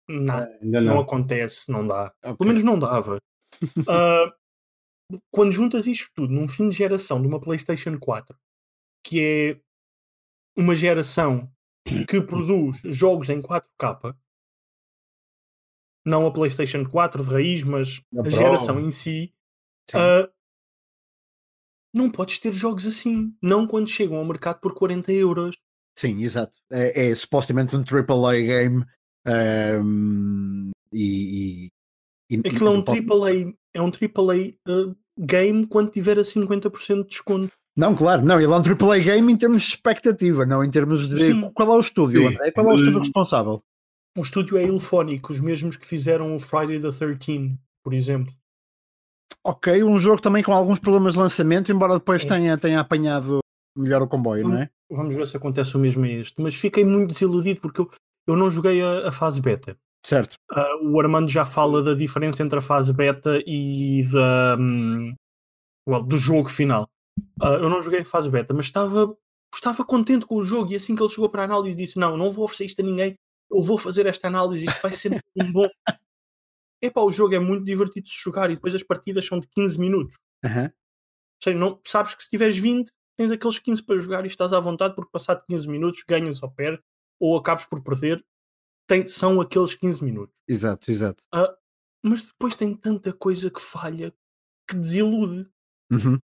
nada, 0.09 0.59
Ainda 0.63 0.81
não 0.81 0.95
não. 0.95 1.01
acontece, 1.01 1.71
não 1.71 1.87
dá. 1.87 2.13
Ok. 2.23 2.37
Pelo 2.37 2.49
menos 2.49 2.65
não 2.65 2.79
dava. 2.79 3.19
Ah, 3.89 4.33
quando 5.31 5.53
juntas 5.53 5.87
isto 5.87 6.11
tudo 6.15 6.33
num 6.33 6.49
fim 6.49 6.69
de 6.71 6.77
geração 6.77 7.21
de 7.21 7.29
uma 7.29 7.41
PlayStation 7.41 7.99
4, 7.99 8.35
que 9.05 9.21
é 9.21 9.61
uma 10.57 10.75
geração 10.75 11.53
que 12.09 12.21
produz 12.23 12.81
jogos 12.85 13.29
em 13.29 13.41
4K, 13.43 14.17
não 16.05 16.27
a 16.27 16.33
PlayStation 16.33 16.85
4 16.89 17.23
de 17.23 17.31
raiz, 17.31 17.63
mas 17.63 18.01
A 18.17 18.27
a 18.27 18.31
geração 18.31 18.81
em 18.81 18.91
si, 18.91 19.35
ah, 19.95 20.31
não 21.95 22.11
podes 22.11 22.39
ter 22.39 22.53
jogos 22.53 22.87
assim. 22.87 23.37
Não 23.43 23.67
quando 23.67 23.89
chegam 23.89 24.17
ao 24.17 24.25
mercado 24.25 24.61
por 24.61 24.75
40 24.75 25.13
euros. 25.13 25.57
Sim, 25.99 26.23
exato. 26.23 26.57
É, 26.71 27.11
é 27.11 27.15
supostamente 27.15 27.77
um 27.77 27.83
AAA 27.85 28.41
game 28.41 28.85
ehm, 29.27 30.71
e, 30.93 31.71
e, 32.31 32.37
e- 32.37 32.41
Aquilo 32.41 32.69
é 32.69 32.71
um 32.71 32.85
AAA, 32.85 33.55
é 33.75 33.83
um 33.83 33.87
AAA 33.91 34.55
ah, 34.67 34.95
game 35.19 35.67
quando 35.67 35.91
tiver 35.91 36.19
a 36.19 36.23
50% 36.23 37.03
de 37.03 37.09
desconto. 37.09 37.53
Não, 37.77 37.95
claro, 37.95 38.23
não, 38.23 38.37
ele 38.37 38.45
é 38.53 38.57
um 38.57 38.63
AAA 38.63 38.99
game 38.99 39.33
em 39.33 39.37
termos 39.37 39.63
de 39.63 39.69
expectativa, 39.69 40.45
não 40.45 40.63
em 40.63 40.71
termos 40.71 41.09
de 41.09 41.19
Sim. 41.19 41.51
qual 41.53 41.73
é 41.73 41.77
o 41.77 41.81
estúdio, 41.81 42.21
Sim. 42.29 42.35
André? 42.35 42.51
Qual 42.53 42.67
é 42.69 42.71
o 42.73 42.75
estúdio 42.75 42.99
Hum. 42.99 43.03
responsável? 43.03 43.63
O 44.17 44.21
estúdio 44.21 44.59
é 44.59 44.65
Ilphonic, 44.65 45.31
os 45.31 45.41
mesmos 45.41 45.77
que 45.77 45.87
fizeram 45.87 46.35
o 46.35 46.39
Friday 46.39 46.79
the 46.81 46.91
13, 46.93 47.59
por 47.83 47.95
exemplo. 47.95 48.33
Ok, 49.45 49.83
um 49.83 49.99
jogo 49.99 50.21
também 50.21 50.43
com 50.43 50.53
alguns 50.53 50.79
problemas 50.79 51.15
de 51.15 51.19
lançamento, 51.19 51.73
embora 51.73 51.95
depois 51.95 52.23
É. 52.25 52.29
tenha, 52.29 52.59
tenha 52.59 52.81
apanhado 52.81 53.39
melhor 53.77 54.03
o 54.03 54.07
comboio, 54.09 54.47
não 54.49 54.59
é? 54.59 54.71
Vamos 54.95 55.15
ver 55.15 55.27
se 55.27 55.37
acontece 55.37 55.77
o 55.77 55.81
mesmo 55.81 56.05
a 56.05 56.09
este. 56.09 56.41
Mas 56.41 56.55
fiquei 56.55 56.85
muito 56.85 57.13
desiludido 57.13 57.61
porque 57.61 57.81
eu, 57.81 57.91
eu 58.27 58.37
não 58.37 58.51
joguei 58.51 58.83
a, 58.83 59.09
a 59.09 59.13
fase 59.13 59.41
beta. 59.41 59.77
Certo. 60.05 60.37
Ah, 60.51 60.79
o 60.83 61.01
Armando 61.01 61.29
já 61.31 61.45
fala 61.45 61.83
da 61.83 61.95
diferença 61.95 62.43
entre 62.43 62.59
a 62.59 62.63
fase 62.63 62.93
beta 62.93 63.43
e 63.47 64.03
da, 64.11 64.57
hum, 64.59 65.15
well, 65.89 66.03
do 66.03 66.19
jogo 66.19 66.49
final. 66.49 66.89
Ah, 67.41 67.55
eu 67.55 67.71
não 67.71 67.83
joguei 67.83 68.01
a 68.01 68.05
fase 68.05 68.29
beta, 68.29 68.53
mas 68.53 68.67
estava, 68.67 69.17
estava 69.55 69.85
contente 69.85 70.27
com 70.27 70.37
o 70.37 70.45
jogo 70.45 70.73
e 70.73 70.77
assim 70.77 70.97
que 70.97 71.03
ele 71.03 71.11
chegou 71.11 71.29
para 71.29 71.43
a 71.43 71.45
análise 71.45 71.77
disse: 71.77 71.99
Não, 71.99 72.17
não 72.17 72.31
vou 72.31 72.45
oferecer 72.45 72.65
isto 72.67 72.81
a 72.81 72.85
ninguém, 72.85 73.15
eu 73.51 73.63
vou 73.63 73.79
fazer 73.79 74.07
esta 74.07 74.29
análise, 74.29 74.67
isto 74.67 74.83
vai 74.83 74.93
ser 74.93 75.21
um 75.37 75.53
bom. 75.53 75.69
Epá, 76.83 77.01
o 77.01 77.13
jogo 77.13 77.35
é 77.35 77.39
muito 77.39 77.65
divertido 77.65 78.07
de 78.07 78.11
se 78.11 78.21
jogar 78.21 78.51
e 78.51 78.57
depois 78.57 78.75
as 78.75 78.83
partidas 78.83 79.25
são 79.25 79.39
de 79.39 79.47
15 79.49 79.79
minutos. 79.79 80.17
Ou 80.75 81.45
seja, 81.45 81.59
não, 81.59 81.81
sabes 81.87 82.15
que 82.17 82.25
se 82.25 82.31
tiveres 82.31 82.57
20, 82.57 82.91
tens 83.17 83.31
aqueles 83.31 83.59
15 83.59 83.83
para 83.83 83.99
jogar 83.99 84.25
e 84.25 84.29
estás 84.29 84.53
à 84.53 84.61
vontade, 84.61 84.95
porque 84.95 85.11
passado 85.11 85.43
15 85.49 85.69
minutos 85.69 86.03
ganhas 86.09 86.43
ou 86.43 86.51
perdes, 86.51 86.85
ou 87.21 87.37
acabas 87.37 87.65
por 87.67 87.83
perder. 87.83 88.25
Tem, 88.89 89.07
são 89.09 89.41
aqueles 89.41 89.75
15 89.75 90.05
minutos. 90.05 90.35
Exato, 90.49 90.91
exato. 90.91 91.23
Mas 92.05 92.27
depois 92.27 92.55
tem 92.57 92.75
tanta 92.75 93.13
coisa 93.13 93.51
que 93.51 93.61
falha 93.61 94.13
que 94.69 94.77
desilude. 94.77 95.49
Uhum. 95.91 96.19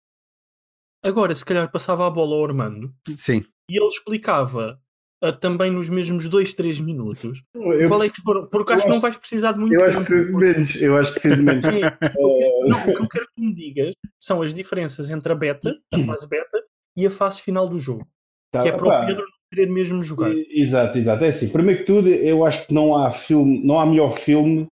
Agora, 1.05 1.35
se 1.35 1.45
calhar 1.45 1.71
passava 1.71 2.07
a 2.07 2.11
bola 2.11 2.35
ao 2.35 2.45
Armando 2.45 2.95
Sim. 3.17 3.45
e 3.71 3.77
ele 3.79 3.87
explicava 3.89 4.81
ah, 5.23 5.33
também 5.33 5.71
nos 5.71 5.89
mesmos 5.89 6.29
2, 6.29 6.55
3 6.55 6.81
minutos 6.81 7.43
Eu, 7.55 7.89
qual 7.89 8.03
é 8.03 8.09
que 8.09 8.21
foram. 8.23 8.47
Porque 8.49 8.73
acho 8.73 8.87
que 8.87 8.91
não 8.93 9.01
vais 9.01 9.17
precisar 9.17 9.53
de 9.53 9.61
muito 9.61 9.75
eu 9.75 9.85
acho 9.85 9.99
que 9.99 10.05
tempo, 10.05 10.09
preciso 10.09 10.27
de 10.27 10.33
porque- 10.33 10.53
menos. 10.53 10.77
Eu 10.77 10.97
acho 10.99 11.15
que 11.15 11.21
preciso 11.21 11.37
de 11.37 11.43
menos. 11.43 11.65
Eh, 12.67 12.69
Não, 12.69 12.81
o 12.81 12.85
que 12.85 12.91
eu 13.03 13.09
quero 13.09 13.27
que 13.33 13.41
me 13.41 13.55
digas 13.55 13.95
são 14.21 14.43
as 14.43 14.53
diferenças 14.53 15.09
entre 15.11 15.31
a 15.33 15.37
beta, 15.37 15.79
a 15.95 15.99
fase 16.01 16.27
beta, 16.27 16.66
e 16.97 17.07
a 17.07 17.11
fase 17.11 17.41
final 17.41 17.69
do 17.69 17.79
jogo. 17.79 18.07
tá, 18.51 18.63
que 18.63 18.69
é 18.69 18.73
para 18.73 18.87
o 18.87 19.07
Pedro 19.07 19.23
não 19.23 19.37
querer 19.51 19.71
mesmo 19.71 20.03
jogar. 20.03 20.33
Exato, 20.51 20.99
exato. 20.99 21.25
É 21.25 21.29
assim, 21.29 21.49
primeiro 21.51 21.81
que 21.81 21.87
tudo, 21.87 22.09
eu 22.09 22.45
acho 22.45 22.67
que 22.67 22.75
não 22.75 22.97
há 22.97 23.11
filme, 23.11 23.63
não 23.65 23.79
há 23.79 23.87
melhor 23.87 24.11
filme 24.11 24.67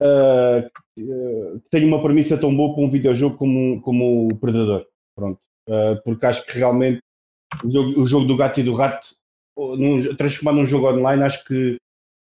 ah, 0.00 0.68
que 0.94 1.12
ah, 1.12 1.60
tenha 1.70 1.86
uma 1.86 2.02
premissa 2.02 2.38
tão 2.38 2.54
boa 2.54 2.74
para 2.74 2.84
um 2.84 2.90
videojogo 2.90 3.36
como, 3.36 3.80
como 3.80 4.28
o 4.28 4.36
Predador. 4.36 4.86
Pronto. 5.14 5.38
Ah, 5.68 6.00
porque 6.04 6.26
acho 6.26 6.46
que 6.46 6.58
realmente 6.58 7.00
o 7.64 7.70
jogo, 7.70 8.00
o 8.00 8.06
jogo 8.06 8.26
do 8.26 8.36
gato 8.36 8.60
e 8.60 8.62
do 8.62 8.74
rato, 8.74 9.08
num- 9.56 10.16
transformado 10.16 10.56
num 10.56 10.66
jogo 10.66 10.88
online, 10.88 11.22
acho 11.22 11.44
que 11.44 11.76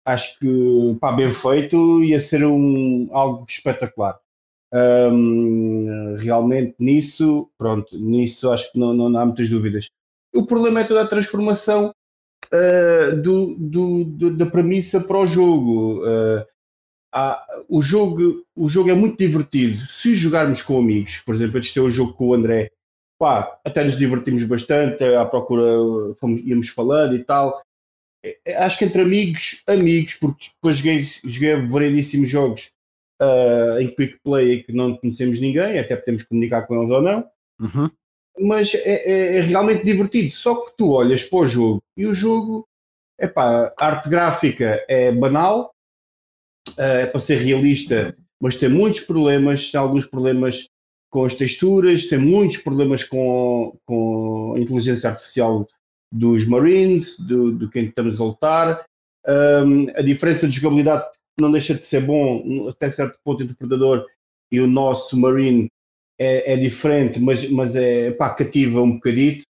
acho 0.03 0.39
que 0.39 0.97
pá, 0.99 1.11
bem 1.11 1.31
feito 1.31 2.03
ia 2.03 2.19
ser 2.19 2.43
um, 2.43 3.07
algo 3.11 3.45
espetacular. 3.47 4.19
Ahm, 4.73 6.15
realmente 6.17 6.75
nisso, 6.79 7.49
pronto, 7.57 7.97
nisso 7.99 8.51
acho 8.51 8.71
que 8.71 8.79
não, 8.79 8.93
não 8.93 9.17
há 9.19 9.25
muitas 9.25 9.49
dúvidas. 9.49 9.89
O 10.33 10.45
problema 10.45 10.79
é 10.81 10.83
toda 10.85 11.01
a 11.01 11.07
transformação 11.07 11.93
ah, 12.53 13.15
do, 13.15 13.55
do- 13.57 14.05
do- 14.05 14.37
da 14.37 14.45
premissa 14.45 15.01
para 15.01 15.19
o 15.19 15.25
jogo. 15.27 16.03
Ah, 16.05 16.45
há- 17.13 17.45
o 17.69 17.81
jogo. 17.81 18.45
O 18.55 18.67
jogo 18.69 18.89
é 18.89 18.93
muito 18.93 19.17
divertido 19.17 19.77
se 19.87 20.15
jogarmos 20.15 20.61
com 20.61 20.77
amigos. 20.79 21.19
Por 21.25 21.35
exemplo, 21.35 21.57
eu 21.57 21.61
testei 21.61 21.81
o 21.83 21.89
jogo 21.89 22.13
com 22.13 22.27
o 22.29 22.33
André, 22.33 22.69
pá, 23.19 23.59
até 23.65 23.83
nos 23.83 23.97
divertimos 23.97 24.43
bastante, 24.45 25.03
à 25.03 25.25
procura 25.25 25.63
fomos, 26.19 26.41
íamos 26.45 26.69
falando 26.69 27.15
e 27.15 27.23
tal. 27.23 27.61
É, 28.45 28.55
Acho 28.63 28.77
que 28.79 28.85
entre 28.85 29.01
amigos, 29.01 29.63
amigos, 29.67 30.15
porque 30.15 30.47
depois 30.55 30.77
joguei, 30.77 31.03
joguei 31.23 31.55
variedíssimos 31.67 32.29
jogos 32.29 32.71
ah, 33.21 33.77
em 33.79 33.87
quick 33.87 34.17
play 34.23 34.55
em 34.55 34.63
que 34.63 34.73
não 34.73 34.95
conhecemos 34.97 35.39
ninguém, 35.39 35.77
até 35.79 35.95
podemos 35.95 36.23
comunicar 36.23 36.63
com 36.63 36.75
eles 36.79 36.91
ou 36.91 37.01
não 37.01 37.23
Uhum. 37.59 37.89
mas 38.39 38.73
é, 38.73 38.79
é- 39.11 39.37
é 39.37 39.41
realmente 39.41 39.85
divertido. 39.85 40.31
Só 40.31 40.55
que 40.65 40.71
tu 40.75 40.91
olhas 40.91 41.23
para 41.23 41.39
o 41.39 41.45
jogo 41.45 41.81
e 41.95 42.07
o 42.07 42.13
jogo, 42.13 42.67
epá, 43.19 43.71
a 43.79 43.85
arte 43.85 44.09
gráfica 44.09 44.83
é 44.89 45.11
banal, 45.11 45.71
eh, 46.77 47.01
é 47.03 47.05
para 47.05 47.19
ser 47.19 47.35
realista, 47.37 48.15
mas 48.41 48.55
tem 48.57 48.69
muitos 48.69 49.01
problemas, 49.01 49.69
tem 49.71 49.79
alguns 49.79 50.05
problemas 50.05 50.67
com 51.11 51.25
as 51.25 51.35
texturas, 51.35 52.07
tem 52.07 52.17
muitos 52.17 52.57
problemas 52.57 53.03
com, 53.03 53.77
com 53.85 54.53
a 54.55 54.59
inteligência 54.59 55.09
artificial 55.09 55.67
dos 56.11 56.47
Marines, 56.47 57.19
do, 57.19 57.51
do 57.51 57.69
quem 57.69 57.85
estamos 57.85 58.19
a 58.19 58.23
lutar. 58.23 58.85
Um, 59.27 59.87
a 59.95 60.01
diferença 60.01 60.47
de 60.47 60.55
jogabilidade 60.55 61.05
não 61.39 61.51
deixa 61.51 61.73
de 61.73 61.85
ser 61.85 62.01
bom 62.01 62.67
até 62.69 62.89
certo 62.89 63.17
ponto 63.23 63.43
entre 63.43 63.53
o 63.53 63.57
Predador 63.57 64.05
e 64.51 64.59
o 64.59 64.67
nosso 64.67 65.19
Marine 65.19 65.67
é, 66.19 66.53
é 66.53 66.57
diferente, 66.57 67.19
mas, 67.19 67.49
mas 67.49 67.75
é 67.75 68.11
pá, 68.11 68.29
cativa 68.29 68.81
um 68.81 68.93
bocadito. 68.93 69.43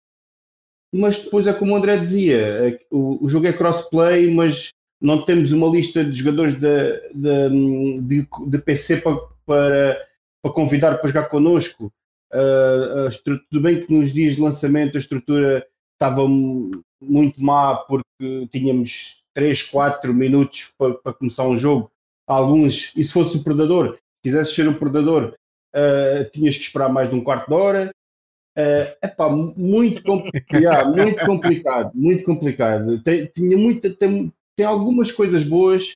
Mas 0.92 1.22
depois 1.24 1.46
é 1.46 1.52
como 1.52 1.72
o 1.72 1.76
André 1.76 1.96
dizia: 1.96 2.36
é 2.36 2.80
o, 2.90 3.24
o 3.24 3.28
jogo 3.28 3.46
é 3.46 3.52
crossplay, 3.52 4.32
mas 4.32 4.70
não 5.00 5.24
temos 5.24 5.52
uma 5.52 5.68
lista 5.68 6.04
de 6.04 6.18
jogadores 6.18 6.54
de, 6.54 7.10
de, 7.14 8.02
de, 8.02 8.28
de 8.48 8.58
PC 8.58 8.98
para, 8.98 9.16
para, 9.46 10.08
para 10.42 10.52
convidar 10.52 10.98
para 10.98 11.08
jogar 11.08 11.28
connosco. 11.28 11.92
Uh, 12.32 13.10
tudo 13.50 13.62
bem 13.62 13.84
que 13.84 13.92
nos 13.92 14.12
dias 14.12 14.36
de 14.36 14.40
lançamento 14.40 14.96
a 14.96 15.00
estrutura 15.00 15.66
estava 15.94 16.28
mu- 16.28 16.70
muito 17.00 17.42
má 17.42 17.74
porque 17.74 18.46
tínhamos 18.52 19.19
3, 19.34 19.62
4 19.64 20.12
minutos 20.12 20.72
para, 20.76 20.94
para 20.94 21.12
começar 21.12 21.46
um 21.46 21.56
jogo. 21.56 21.90
Alguns, 22.26 22.92
e 22.96 23.02
se 23.02 23.12
fosse 23.12 23.36
o 23.36 23.42
Predador, 23.42 23.94
se 23.94 24.00
quisesse 24.22 24.54
ser 24.54 24.68
o 24.68 24.78
Predador, 24.78 25.34
Uh, 25.70 26.28
tinhas 26.32 26.56
que 26.56 26.62
esperar 26.62 26.88
mais 26.88 27.08
de 27.08 27.14
um 27.14 27.22
quarto 27.22 27.48
de 27.48 27.54
hora. 27.54 27.94
Uh, 28.58 29.06
epá, 29.06 29.28
muito, 29.30 30.02
yeah, 30.52 30.88
muito 30.88 31.24
complicado, 31.24 31.92
muito 31.94 32.24
complicado. 32.24 33.02
Tem, 33.02 33.26
tinha 33.26 33.56
muita, 33.56 33.88
tem, 33.90 34.32
tem 34.56 34.66
algumas 34.66 35.12
coisas 35.12 35.44
boas, 35.44 35.92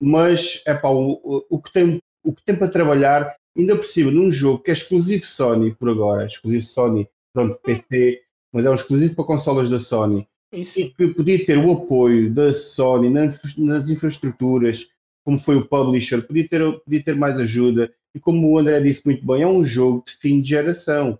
mas 0.00 0.62
epá, 0.66 0.88
o, 0.88 1.44
o, 1.50 1.60
que 1.60 1.70
tem, 1.70 1.98
o 2.24 2.32
que 2.32 2.42
tem 2.42 2.56
para 2.56 2.68
trabalhar, 2.68 3.36
ainda 3.56 3.76
por 3.76 3.84
cima, 3.84 4.10
num 4.10 4.32
jogo 4.32 4.62
que 4.62 4.70
é 4.70 4.74
exclusivo 4.74 5.26
Sony 5.26 5.74
por 5.74 5.90
agora, 5.90 6.26
exclusivo 6.26 6.62
Sony, 6.62 7.06
pronto, 7.34 7.60
PC, 7.62 8.22
mas 8.52 8.64
é 8.64 8.70
um 8.70 8.74
exclusivo 8.74 9.14
para 9.14 9.24
consolas 9.24 9.68
da 9.68 9.78
Sony, 9.78 10.26
Isso. 10.52 10.80
e 10.80 10.90
que 10.90 11.08
podia 11.08 11.44
ter 11.44 11.58
o 11.58 11.72
apoio 11.72 12.32
da 12.32 12.52
Sony 12.52 13.08
nas, 13.08 13.56
nas 13.56 13.88
infraestruturas, 13.88 14.88
como 15.24 15.38
foi 15.38 15.56
o 15.56 15.66
publisher, 15.66 16.22
podia 16.22 16.48
ter, 16.48 16.80
podia 16.80 17.04
ter 17.04 17.14
mais 17.14 17.38
ajuda, 17.38 17.92
e 18.14 18.18
como 18.18 18.48
o 18.48 18.58
André 18.58 18.80
disse 18.80 19.04
muito 19.04 19.24
bem, 19.24 19.42
é 19.42 19.46
um 19.46 19.64
jogo 19.64 20.02
de 20.06 20.14
fim 20.14 20.40
de 20.40 20.48
geração 20.48 21.18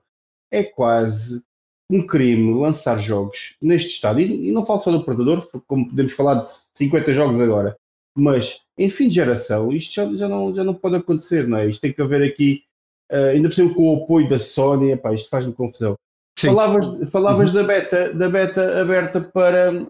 é 0.50 0.64
quase 0.64 1.42
um 1.90 2.06
crime 2.06 2.54
lançar 2.54 2.98
jogos 2.98 3.56
neste 3.62 3.90
estado. 3.90 4.20
E, 4.20 4.48
e 4.48 4.52
não 4.52 4.64
falo 4.64 4.80
só 4.80 4.90
do 4.90 5.04
Predador, 5.04 5.46
como 5.66 5.88
podemos 5.88 6.12
falar 6.12 6.40
de 6.40 6.48
50 6.74 7.12
jogos 7.12 7.40
agora, 7.40 7.76
mas 8.16 8.62
em 8.76 8.88
fim 8.88 9.08
de 9.08 9.14
geração, 9.14 9.72
isto 9.72 9.94
já, 9.94 10.16
já, 10.16 10.28
não, 10.28 10.52
já 10.52 10.64
não 10.64 10.74
pode 10.74 10.96
acontecer, 10.96 11.46
não 11.46 11.58
é? 11.58 11.68
Isto 11.68 11.82
tem 11.82 11.92
que 11.92 12.02
haver 12.02 12.22
aqui, 12.22 12.64
uh, 13.10 13.30
ainda 13.32 13.48
por 13.48 13.54
cima 13.54 13.74
com 13.74 13.94
o 13.94 14.04
apoio 14.04 14.28
da 14.28 14.38
Sony, 14.38 14.92
epá, 14.92 15.12
isto 15.14 15.28
faz-me 15.28 15.52
confusão. 15.52 15.96
Sim. 16.40 16.46
Falavas, 16.48 17.10
falavas 17.10 17.48
uhum. 17.50 17.54
da, 17.54 17.62
beta, 17.64 18.14
da 18.14 18.28
beta 18.30 18.80
aberta 18.80 19.20
para, 19.20 19.86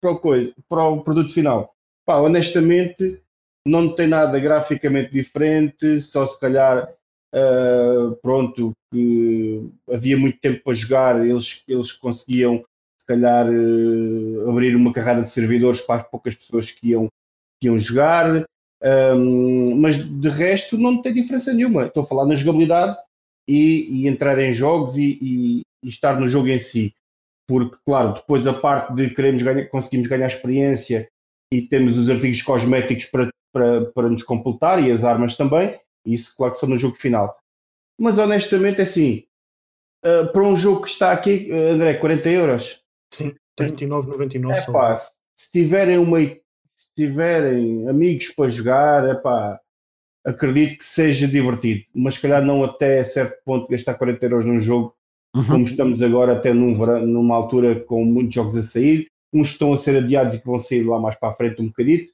para, 0.00 0.10
o 0.10 0.18
coisa, 0.18 0.52
para 0.68 0.84
o 0.84 1.04
produto 1.04 1.32
final. 1.32 1.72
Pá, 2.04 2.16
honestamente, 2.16 3.20
não 3.64 3.94
tem 3.94 4.08
nada 4.08 4.40
graficamente 4.40 5.12
diferente, 5.12 6.02
só 6.02 6.26
se 6.26 6.40
calhar 6.40 6.88
uh, 7.32 8.16
pronto, 8.20 8.72
que 8.92 9.70
havia 9.88 10.16
muito 10.16 10.40
tempo 10.40 10.60
para 10.64 10.74
jogar, 10.74 11.24
eles, 11.24 11.62
eles 11.68 11.92
conseguiam 11.92 12.64
se 12.98 13.06
calhar 13.06 13.46
uh, 13.48 14.50
abrir 14.50 14.74
uma 14.74 14.92
carrada 14.92 15.22
de 15.22 15.30
servidores 15.30 15.80
para 15.80 16.00
as 16.00 16.08
poucas 16.08 16.34
pessoas 16.34 16.72
que 16.72 16.88
iam, 16.88 17.06
que 17.60 17.68
iam 17.68 17.78
jogar, 17.78 18.44
um, 18.82 19.76
mas 19.76 19.98
de 19.98 20.28
resto 20.28 20.76
não 20.76 21.00
tem 21.00 21.14
diferença 21.14 21.54
nenhuma. 21.54 21.84
Estou 21.84 22.02
a 22.02 22.06
falar 22.06 22.26
na 22.26 22.34
jogabilidade 22.34 22.96
e, 23.48 24.02
e 24.02 24.08
entrar 24.08 24.38
em 24.38 24.52
jogos 24.52 24.96
e, 24.96 25.18
e, 25.22 25.62
e, 25.82 25.88
estar 25.88 26.18
no 26.18 26.28
jogo 26.28 26.48
em 26.48 26.58
si. 26.58 26.94
Porque, 27.48 27.76
claro, 27.84 28.14
depois 28.14 28.46
a 28.46 28.54
parte 28.54 28.94
de 28.94 29.10
queremos 29.10 29.42
ganhar, 29.42 29.66
conseguimos 29.68 30.08
ganhar 30.08 30.26
experiência 30.26 31.08
e 31.52 31.62
temos 31.62 31.96
os 31.96 32.10
artigos 32.10 32.42
cosméticos 32.42 33.04
para, 33.06 33.30
para, 33.52 33.86
para 33.92 34.08
nos 34.08 34.22
completar 34.22 34.82
e 34.82 34.90
as 34.90 35.04
armas 35.04 35.36
também, 35.36 35.78
isso, 36.04 36.34
claro 36.36 36.52
que 36.52 36.58
só 36.58 36.66
no 36.66 36.76
jogo 36.76 36.96
final. 36.96 37.36
Mas 37.98 38.18
honestamente, 38.18 38.80
é 38.80 38.84
assim, 38.84 39.24
uh, 40.04 40.30
para 40.32 40.42
um 40.42 40.56
jogo 40.56 40.82
que 40.82 40.90
está 40.90 41.12
aqui, 41.12 41.50
uh, 41.50 41.72
André, 41.72 41.94
40 41.94 42.28
euros. 42.30 42.82
Sim, 43.12 43.34
39,99. 43.58 44.52
É 44.52 44.72
pá, 44.72 44.96
se, 44.96 45.12
se 45.36 45.50
tiverem 45.52 45.98
uma 45.98 46.18
se 46.20 46.88
tiverem 46.94 47.88
amigos 47.88 48.28
para 48.30 48.48
jogar, 48.48 49.08
é 49.08 49.14
pá, 49.14 49.60
acredito 50.24 50.78
que 50.78 50.84
seja 50.84 51.28
divertido, 51.28 51.84
mas 51.94 52.14
se 52.14 52.22
calhar 52.22 52.44
não 52.44 52.64
até 52.64 53.02
certo 53.04 53.42
ponto 53.44 53.68
gastar 53.68 53.94
40 53.94 54.26
euros 54.26 54.44
num 54.44 54.58
jogo, 54.58 54.95
uhum. 55.36 55.44
como 55.44 55.64
estamos 55.64 56.02
agora 56.02 56.32
até 56.32 56.52
num 56.52 56.76
verão, 56.76 57.06
numa 57.06 57.36
altura 57.36 57.78
com 57.80 58.04
muitos 58.04 58.34
jogos 58.34 58.56
a 58.56 58.62
sair, 58.62 59.08
uns 59.32 59.48
estão 59.48 59.72
a 59.72 59.78
ser 59.78 60.02
adiados 60.02 60.34
e 60.34 60.40
que 60.40 60.46
vão 60.46 60.58
sair 60.58 60.82
lá 60.82 60.98
mais 60.98 61.16
para 61.16 61.28
a 61.28 61.32
frente 61.32 61.60
um 61.60 61.66
bocadito. 61.66 62.12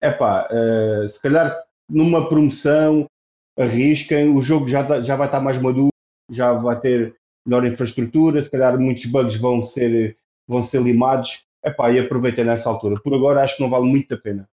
É 0.00 0.10
pá, 0.10 0.48
uh, 0.50 1.08
se 1.08 1.20
calhar 1.20 1.56
numa 1.88 2.28
promoção 2.28 3.06
arrisquem, 3.58 4.34
o 4.34 4.40
jogo 4.40 4.68
já, 4.68 5.02
já 5.02 5.16
vai 5.16 5.26
estar 5.26 5.40
mais 5.40 5.58
maduro, 5.58 5.90
já 6.30 6.52
vai 6.52 6.78
ter 6.78 7.14
melhor 7.44 7.66
infraestrutura, 7.66 8.40
se 8.40 8.50
calhar 8.50 8.78
muitos 8.78 9.06
bugs 9.06 9.36
vão 9.36 9.62
ser, 9.62 10.16
vão 10.48 10.62
ser 10.62 10.80
limados. 10.80 11.44
Epá, 11.62 11.90
e 11.90 11.98
aproveitem 11.98 12.42
nessa 12.42 12.70
altura. 12.70 12.98
Por 13.04 13.12
agora 13.12 13.42
acho 13.42 13.56
que 13.56 13.62
não 13.62 13.68
vale 13.68 13.84
muito 13.84 14.14
a 14.14 14.16
pena. 14.16 14.48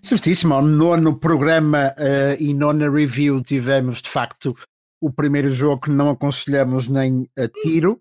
Certíssimo. 0.00 0.62
No, 0.62 0.96
no 0.96 1.18
programa 1.18 1.92
uh, 1.98 2.40
e 2.40 2.54
nona 2.54 2.88
review 2.88 3.42
tivemos 3.42 4.00
de 4.00 4.08
facto 4.08 4.54
o 5.02 5.12
primeiro 5.12 5.50
jogo 5.50 5.82
que 5.82 5.90
não 5.90 6.10
aconselhamos 6.10 6.86
nem 6.86 7.28
a 7.36 7.48
tiro. 7.48 8.00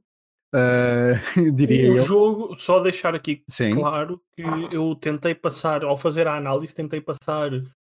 Uh, 0.54 1.16
diria 1.56 1.92
o 1.92 1.98
eu. 1.98 2.06
jogo, 2.06 2.56
só 2.60 2.80
deixar 2.80 3.16
aqui 3.16 3.42
Sim. 3.50 3.74
claro 3.74 4.22
que 4.36 4.44
eu 4.72 4.94
tentei 4.96 5.34
passar, 5.34 5.84
ao 5.84 5.98
fazer 5.98 6.28
a 6.28 6.36
análise, 6.36 6.76
tentei 6.76 7.02
passar 7.02 7.50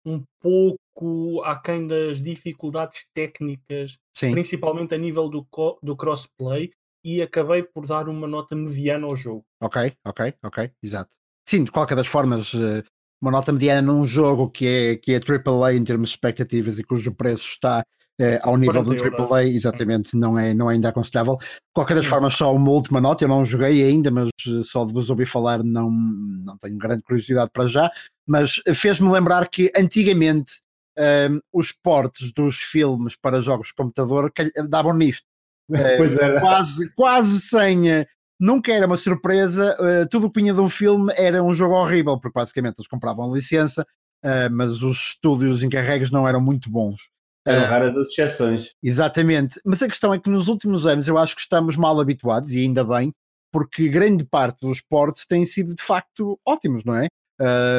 um 0.05 0.23
pouco 0.41 1.43
aquém 1.45 1.87
das 1.87 2.23
dificuldades 2.23 3.07
técnicas, 3.15 3.99
Sim. 4.15 4.31
principalmente 4.31 4.95
a 4.95 4.99
nível 4.99 5.29
do, 5.29 5.47
do 5.83 5.97
crossplay, 5.97 6.71
e 7.05 7.21
acabei 7.21 7.63
por 7.63 7.87
dar 7.87 8.09
uma 8.09 8.29
nota 8.29 8.55
mediana 8.55 9.07
ao 9.07 9.17
jogo. 9.17 9.45
Ok, 9.61 9.93
ok, 10.05 10.35
ok, 10.45 10.71
exato. 10.83 11.11
Sim, 11.49 11.65
de 11.65 11.73
qualquer 11.73 11.97
das 11.97 12.07
formas, 12.07 12.55
eh, 12.55 12.85
uma 13.21 13.33
nota 13.33 13.53
mediana 13.53 13.83
num 13.83 14.07
jogo 14.07 14.49
que 14.49 14.67
é, 14.67 14.97
que 14.97 15.13
é 15.13 15.19
AAA 15.19 15.75
em 15.75 15.83
termos 15.83 16.11
de 16.11 16.15
expectativas 16.15 16.79
e 16.79 16.85
cujo 16.85 17.13
preço 17.13 17.47
está 17.47 17.85
eh, 18.23 18.39
ao 18.43 18.57
nível 18.57 18.85
do 18.85 18.95
AAA, 18.95 19.47
exatamente, 19.47 20.17
não 20.17 20.39
é, 20.39 20.55
não 20.55 20.71
é 20.71 20.75
ainda 20.75 20.91
aconselhável. 20.91 21.37
De 21.39 21.75
qualquer 21.75 21.95
das 21.95 22.07
formas, 22.07 22.35
só 22.35 22.55
uma 22.55 22.71
última 22.71 23.01
nota, 23.01 23.25
eu 23.25 23.29
não 23.29 23.45
joguei 23.45 23.83
ainda, 23.83 24.13
mas 24.13 24.29
eh, 24.47 24.63
só 24.63 24.85
de 24.85 24.93
vos 24.93 25.11
ouvir 25.11 25.27
falar 25.27 25.65
não, 25.65 25.91
não 25.91 26.57
tenho 26.57 26.79
grande 26.79 27.03
curiosidade 27.03 27.51
para 27.53 27.67
já, 27.67 27.91
mas 28.25 28.61
fez-me 28.77 29.11
lembrar 29.11 29.49
que 29.49 29.73
antigamente 29.77 30.61
um, 30.97 31.03
ehm, 31.03 31.41
os 31.53 31.73
portes 31.73 32.33
dos 32.33 32.59
filmes 32.59 33.17
para 33.17 33.43
jogos 33.43 33.69
de 33.69 33.75
computador 33.75 34.33
davam 34.69 34.95
nisto. 34.95 35.27
pois 35.97 36.17
era. 36.17 36.41
Quase, 36.41 36.89
quase 36.95 37.41
sem. 37.41 37.91
Eh, 37.91 38.07
nunca 38.39 38.73
era 38.73 38.87
uma 38.87 38.97
surpresa, 38.97 39.77
uh, 39.81 40.09
tudo 40.09 40.27
o 40.27 40.31
que 40.31 40.41
vinha 40.41 40.53
de 40.53 40.61
um 40.61 40.69
filme 40.69 41.13
era 41.17 41.43
um 41.43 41.55
jogo 41.55 41.75
horrível, 41.75 42.19
porque 42.19 42.39
basicamente 42.39 42.79
eles 42.79 42.89
compravam 42.89 43.33
licença, 43.33 43.87
uh, 44.25 44.51
mas 44.51 44.83
os 44.83 45.11
estúdios 45.11 45.63
encarregues 45.63 46.11
não 46.11 46.27
eram 46.27 46.41
muito 46.41 46.71
bons. 46.71 47.12
Eram 47.45 47.67
raras 47.67 47.97
as 47.97 48.09
exceções. 48.11 48.75
Exatamente, 48.83 49.61
mas 49.65 49.83
a 49.83 49.89
questão 49.89 50.15
é 50.15 50.19
que 50.19 50.31
nos 50.31 50.49
últimos 50.49 50.87
anos 50.87 51.09
eu 51.09 51.19
acho 51.19 51.35
que 51.35 51.41
estamos 51.41 51.77
mal 51.77 51.99
habituados, 52.01 52.53
e 52.53 52.61
ainda 52.61 52.85
bem, 52.85 53.13
porque 53.53 53.89
grande 53.89 54.25
parte 54.25 54.67
dos 54.67 54.81
portes 54.81 55.27
têm 55.27 55.45
sido 55.45 55.75
de 55.75 55.83
facto 55.83 56.39
ótimos, 56.47 56.85
não 56.85 56.97
é? 56.97 57.09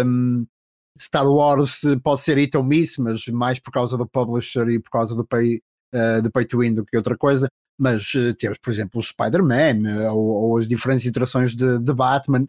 Um, 0.05 0.45
Star 1.01 1.27
Wars 1.27 1.81
pode 2.03 2.21
ser 2.21 2.37
hit 2.37 2.55
ou 2.55 2.63
miss, 2.63 2.97
mas 2.97 3.25
mais 3.27 3.59
por 3.59 3.71
causa 3.71 3.97
do 3.97 4.07
publisher 4.07 4.67
e 4.69 4.79
por 4.79 4.91
causa 4.91 5.15
do 5.15 5.25
pay, 5.25 5.59
uh, 5.93 6.21
do 6.21 6.31
pay 6.31 6.45
to 6.45 6.59
win 6.59 6.73
do 6.73 6.85
que 6.85 6.95
outra 6.95 7.17
coisa. 7.17 7.47
Mas 7.77 8.13
uh, 8.13 8.33
temos, 8.35 8.59
por 8.59 8.71
exemplo, 8.71 8.99
o 8.99 9.03
Spider-Man 9.03 10.09
uh, 10.09 10.13
ou, 10.13 10.25
ou, 10.25 10.57
as 10.57 10.67
diferentes 10.67 11.05
iterações 11.05 11.55
de, 11.55 11.79
de 11.79 11.93
Batman. 11.93 12.47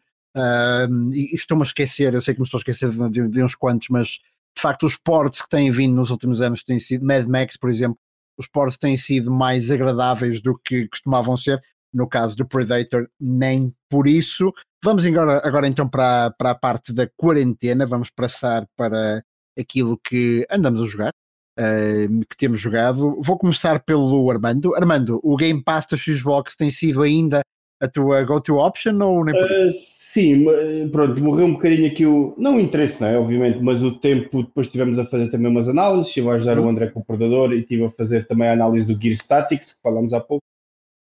e 1.12 1.34
estou-me 1.34 1.62
a 1.62 1.66
esquecer, 1.66 2.12
eu 2.12 2.20
sei 2.20 2.34
que 2.34 2.40
me 2.40 2.44
estou 2.44 2.58
a 2.58 2.60
esquecer 2.60 2.90
de, 2.90 3.08
de, 3.08 3.28
de, 3.28 3.42
uns 3.42 3.54
quantos, 3.54 3.88
mas 3.88 4.18
de 4.56 4.62
facto 4.62 4.86
os 4.86 4.96
ports 4.96 5.42
que 5.42 5.48
têm 5.48 5.70
vindo 5.70 5.94
nos 5.94 6.10
últimos 6.10 6.40
anos 6.40 6.62
têm 6.62 6.78
sido, 6.78 7.04
Mad 7.04 7.26
Max, 7.26 7.56
por 7.56 7.70
exemplo, 7.70 7.98
os 8.38 8.46
ports 8.46 8.76
têm 8.76 8.96
sido 8.96 9.30
mais 9.30 9.70
agradáveis 9.70 10.40
do 10.40 10.58
que 10.58 10.88
costumavam 10.88 11.36
ser. 11.36 11.62
No 11.92 12.08
caso 12.08 12.36
do 12.36 12.46
Predator, 12.46 13.08
nem 13.20 13.72
por 13.88 14.08
isso. 14.08 14.52
Vamos 14.82 15.04
agora, 15.04 15.40
agora 15.46 15.68
então 15.68 15.88
para, 15.88 16.32
para 16.32 16.50
a 16.50 16.54
parte 16.54 16.92
da 16.92 17.08
quarentena, 17.16 17.86
vamos 17.86 18.10
passar 18.10 18.66
para 18.76 19.22
aquilo 19.56 19.96
que 19.98 20.44
andamos 20.50 20.82
a 20.82 20.86
jogar, 20.86 21.12
uh, 21.58 22.26
que 22.28 22.36
temos 22.36 22.60
jogado. 22.60 23.20
Vou 23.22 23.38
começar 23.38 23.78
pelo 23.84 24.28
Armando. 24.28 24.74
Armando, 24.74 25.20
o 25.22 25.36
Game 25.36 25.62
Pass 25.62 25.86
da 25.86 25.96
Xbox 25.96 26.56
tem 26.56 26.72
sido 26.72 27.00
ainda 27.00 27.42
a 27.84 27.88
tua 27.88 28.22
go-to 28.22 28.58
option 28.58 28.98
ou 29.00 29.24
nem 29.24 29.34
uh, 29.34 29.70
Sim, 29.72 30.46
pronto, 30.90 31.22
morreu 31.22 31.46
um 31.46 31.54
bocadinho 31.54 31.86
aqui 31.86 32.06
o. 32.06 32.34
Não 32.38 32.56
o 32.56 32.60
interesse, 32.60 33.00
não 33.00 33.08
é? 33.08 33.18
Obviamente, 33.18 33.60
mas 33.60 33.82
o 33.82 33.98
tempo, 33.98 34.42
depois 34.42 34.66
estivemos 34.66 34.98
a 34.98 35.04
fazer 35.04 35.30
também 35.30 35.50
umas 35.50 35.68
análises. 35.68 36.08
Estive 36.08 36.30
a 36.30 36.34
ajudar 36.34 36.58
uhum. 36.58 36.66
o 36.66 36.68
André 36.68 36.88
com 36.88 37.00
o 37.00 37.04
Predador 37.04 37.52
e 37.52 37.60
estive 37.60 37.84
a 37.84 37.90
fazer 37.90 38.26
também 38.26 38.48
a 38.48 38.52
análise 38.52 38.92
do 38.92 39.00
Gear 39.00 39.16
Statics, 39.16 39.74
que 39.74 39.82
falamos 39.82 40.12
há 40.12 40.20
pouco, 40.20 40.44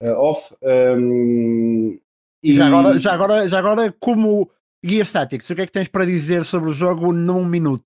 uh, 0.01 0.13
off. 0.13 0.55
Um, 0.63 1.99
e 2.43 2.53
já 2.53 2.67
agora, 2.67 2.99
já 2.99 3.13
agora, 3.13 3.49
já 3.49 3.59
agora 3.59 3.95
como 3.99 4.49
Gear 4.83 5.05
Statics, 5.05 5.49
o 5.49 5.55
que 5.55 5.61
é 5.61 5.65
que 5.65 5.71
tens 5.71 5.87
para 5.87 6.05
dizer 6.05 6.45
sobre 6.45 6.69
o 6.69 6.73
jogo 6.73 7.11
num 7.11 7.45
minuto? 7.45 7.83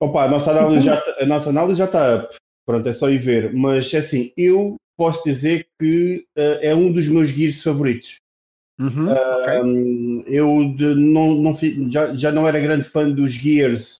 Opa, 0.00 0.24
a 0.24 0.28
nossa 0.28 0.50
análise 0.50 0.84
já, 0.86 1.02
a 1.20 1.26
nossa 1.26 1.50
análise 1.50 1.78
já 1.78 1.84
está 1.86 2.16
up. 2.16 2.36
Pronto, 2.66 2.88
é 2.88 2.92
só 2.92 3.08
ir 3.08 3.18
ver. 3.18 3.52
Mas 3.54 3.94
assim, 3.94 4.32
eu 4.36 4.76
posso 4.96 5.24
dizer 5.24 5.68
que 5.78 6.26
uh, 6.36 6.58
é 6.60 6.74
um 6.74 6.92
dos 6.92 7.08
meus 7.08 7.30
gears 7.30 7.62
favoritos. 7.62 8.20
Uhum, 8.78 9.08
uh, 9.08 9.12
okay. 9.12 10.24
Eu 10.26 10.74
de, 10.74 10.94
não, 10.94 11.34
não, 11.34 11.56
já, 11.90 12.14
já 12.14 12.32
não 12.32 12.48
era 12.48 12.60
grande 12.60 12.84
fã 12.84 13.08
dos 13.08 13.32
Gears, 13.32 13.96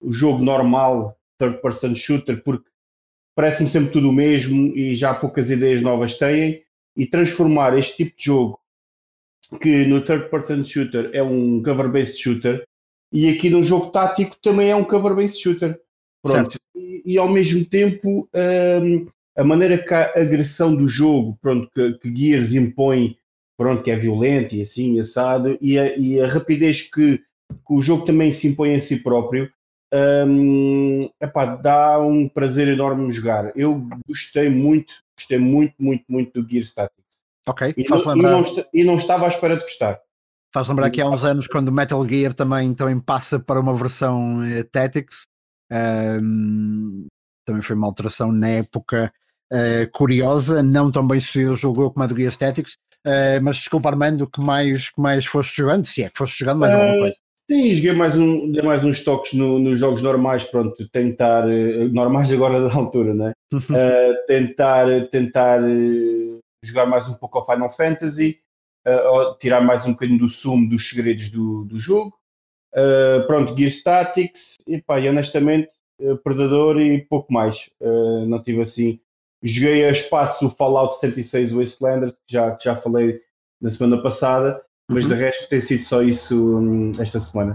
o 0.00 0.12
jogo 0.12 0.42
normal, 0.42 1.16
third 1.38 1.60
person 1.60 1.94
shooter, 1.94 2.42
porque 2.42 2.68
parece-me 3.36 3.68
sempre 3.68 3.92
tudo 3.92 4.10
o 4.10 4.12
mesmo 4.12 4.76
e 4.76 4.94
já 4.94 5.14
poucas 5.14 5.50
ideias 5.50 5.82
novas 5.82 6.18
têm. 6.18 6.62
E 6.96 7.06
transformar 7.06 7.76
este 7.76 8.04
tipo 8.04 8.16
de 8.16 8.24
jogo 8.24 8.60
que 9.60 9.84
no 9.84 10.00
third 10.00 10.30
person 10.30 10.62
shooter 10.62 11.10
é 11.12 11.22
um 11.22 11.60
cover-based 11.60 12.16
shooter 12.16 12.64
e 13.12 13.28
aqui 13.28 13.48
no 13.48 13.62
jogo 13.62 13.90
tático 13.90 14.36
também 14.42 14.70
é 14.70 14.76
um 14.76 14.84
cover-based 14.84 15.40
shooter. 15.40 15.80
Pronto. 16.22 16.58
E, 16.74 17.02
e, 17.04 17.18
ao 17.18 17.28
mesmo 17.28 17.64
tempo 17.64 18.28
um, 18.34 19.06
a 19.36 19.44
maneira 19.44 19.78
que 19.78 19.92
a 19.92 20.12
agressão 20.16 20.74
do 20.74 20.86
jogo, 20.86 21.36
pronto, 21.40 21.68
que, 21.74 21.94
que 21.94 22.16
Gears 22.16 22.54
impõe, 22.54 23.16
pronto, 23.56 23.82
que 23.82 23.90
é 23.90 23.96
violento 23.96 24.54
e 24.54 24.62
assim, 24.62 24.98
assado, 25.00 25.58
e 25.60 25.78
a, 25.78 25.96
e 25.96 26.20
a 26.20 26.26
rapidez 26.26 26.82
que, 26.82 27.18
que, 27.18 27.24
o 27.70 27.82
jogo 27.82 28.04
também 28.04 28.32
se 28.32 28.48
impõe 28.48 28.74
a 28.74 28.80
si 28.80 29.02
próprio, 29.02 29.50
um, 30.26 31.08
epá, 31.20 31.56
dá 31.56 32.00
um 32.00 32.28
prazer 32.28 32.68
enorme 32.68 33.10
jogar. 33.10 33.52
Eu 33.56 33.86
gostei 34.06 34.48
muito, 34.48 34.94
gostei 35.16 35.38
muito, 35.38 35.74
muito, 35.78 36.04
muito 36.08 36.40
do 36.40 36.48
Gears 36.48 36.72
Tactics. 36.72 37.04
Ok, 37.46 37.74
e, 37.76 37.88
não, 37.88 37.98
lembrar... 37.98 38.16
e, 38.16 38.32
não, 38.32 38.64
e 38.72 38.84
não 38.84 38.96
estava 38.96 39.26
à 39.26 39.28
espera 39.28 39.56
de 39.56 39.62
gostar. 39.62 40.00
Faz 40.52 40.68
lembrar 40.68 40.88
que 40.90 41.00
há 41.00 41.10
uns 41.10 41.24
anos, 41.24 41.48
quando 41.48 41.72
Metal 41.72 42.08
Gear 42.08 42.32
também, 42.32 42.72
também 42.74 42.98
passa 43.00 43.40
para 43.40 43.58
uma 43.58 43.74
versão 43.74 44.38
uh, 44.38 44.64
Tactics, 44.70 45.26
um, 46.22 47.06
também 47.44 47.60
foi 47.60 47.74
uma 47.74 47.88
alteração 47.88 48.30
na 48.30 48.48
época 48.48 49.12
uh, 49.54 49.90
curiosa, 49.92 50.62
não 50.62 50.90
tão 50.90 51.06
bem 51.06 51.20
sucedido 51.20 51.52
o 51.52 51.56
jogo 51.56 51.90
como 51.90 52.04
a 52.04 52.06
do 52.06 52.16
Gear 52.16 52.36
Tactics, 52.36 52.72
uh, 53.06 53.42
mas 53.42 53.56
desculpa 53.56 53.88
Armando, 53.88 54.26
que 54.26 54.40
mais, 54.40 54.90
que 54.90 55.00
mais 55.00 55.24
foste 55.24 55.56
jogando, 55.56 55.86
se 55.86 56.02
é 56.02 56.10
que 56.10 56.18
foste 56.18 56.38
jogando 56.38 56.58
mais 56.58 56.74
alguma 56.74 56.98
coisa. 56.98 57.16
Sim, 57.50 57.74
joguei 57.74 57.92
mais, 57.92 58.16
um, 58.16 58.50
dei 58.50 58.62
mais 58.62 58.84
uns 58.84 59.04
toques 59.04 59.34
no, 59.34 59.58
nos 59.58 59.78
jogos 59.78 60.00
normais, 60.00 60.44
pronto, 60.44 60.88
tentar, 60.88 61.44
normais 61.92 62.32
agora 62.32 62.66
da 62.66 62.74
altura, 62.74 63.12
né? 63.12 63.32
tentar, 64.26 64.86
tentar 65.10 65.60
jogar 66.64 66.86
mais 66.86 67.06
um 67.08 67.14
pouco 67.14 67.36
ao 67.36 67.46
Final 67.46 67.68
Fantasy, 67.68 68.38
uh, 68.86 69.36
tirar 69.38 69.60
mais 69.60 69.84
um 69.86 69.92
bocadinho 69.92 70.18
do 70.18 70.28
sumo 70.28 70.68
dos 70.68 70.88
segredos 70.88 71.30
do, 71.30 71.64
do 71.64 71.78
jogo. 71.78 72.14
Uh, 72.74 73.24
pronto, 73.26 73.56
Gear 73.56 73.70
Statics, 73.70 74.54
e 74.66 74.82
pá, 74.82 74.98
e 74.98 75.08
honestamente, 75.08 75.68
uh, 76.00 76.16
Predador 76.18 76.80
e 76.80 77.00
pouco 77.04 77.32
mais. 77.32 77.70
Uh, 77.80 78.26
não 78.26 78.42
tive 78.42 78.62
assim. 78.62 79.00
Joguei 79.46 79.84
a 79.84 79.90
espaço 79.90 80.46
o 80.46 80.50
Fallout 80.50 80.94
76 80.94 81.52
Wastelanders, 81.52 82.12
que 82.12 82.32
já, 82.32 82.56
que 82.56 82.64
já 82.64 82.74
falei 82.74 83.20
na 83.60 83.70
semana 83.70 84.02
passada, 84.02 84.64
mas 84.90 85.04
uhum. 85.04 85.10
de 85.10 85.16
resto 85.16 85.48
tem 85.50 85.60
sido 85.60 85.84
só 85.84 86.02
isso 86.02 86.58
um, 86.58 86.92
esta 86.98 87.20
semana. 87.20 87.54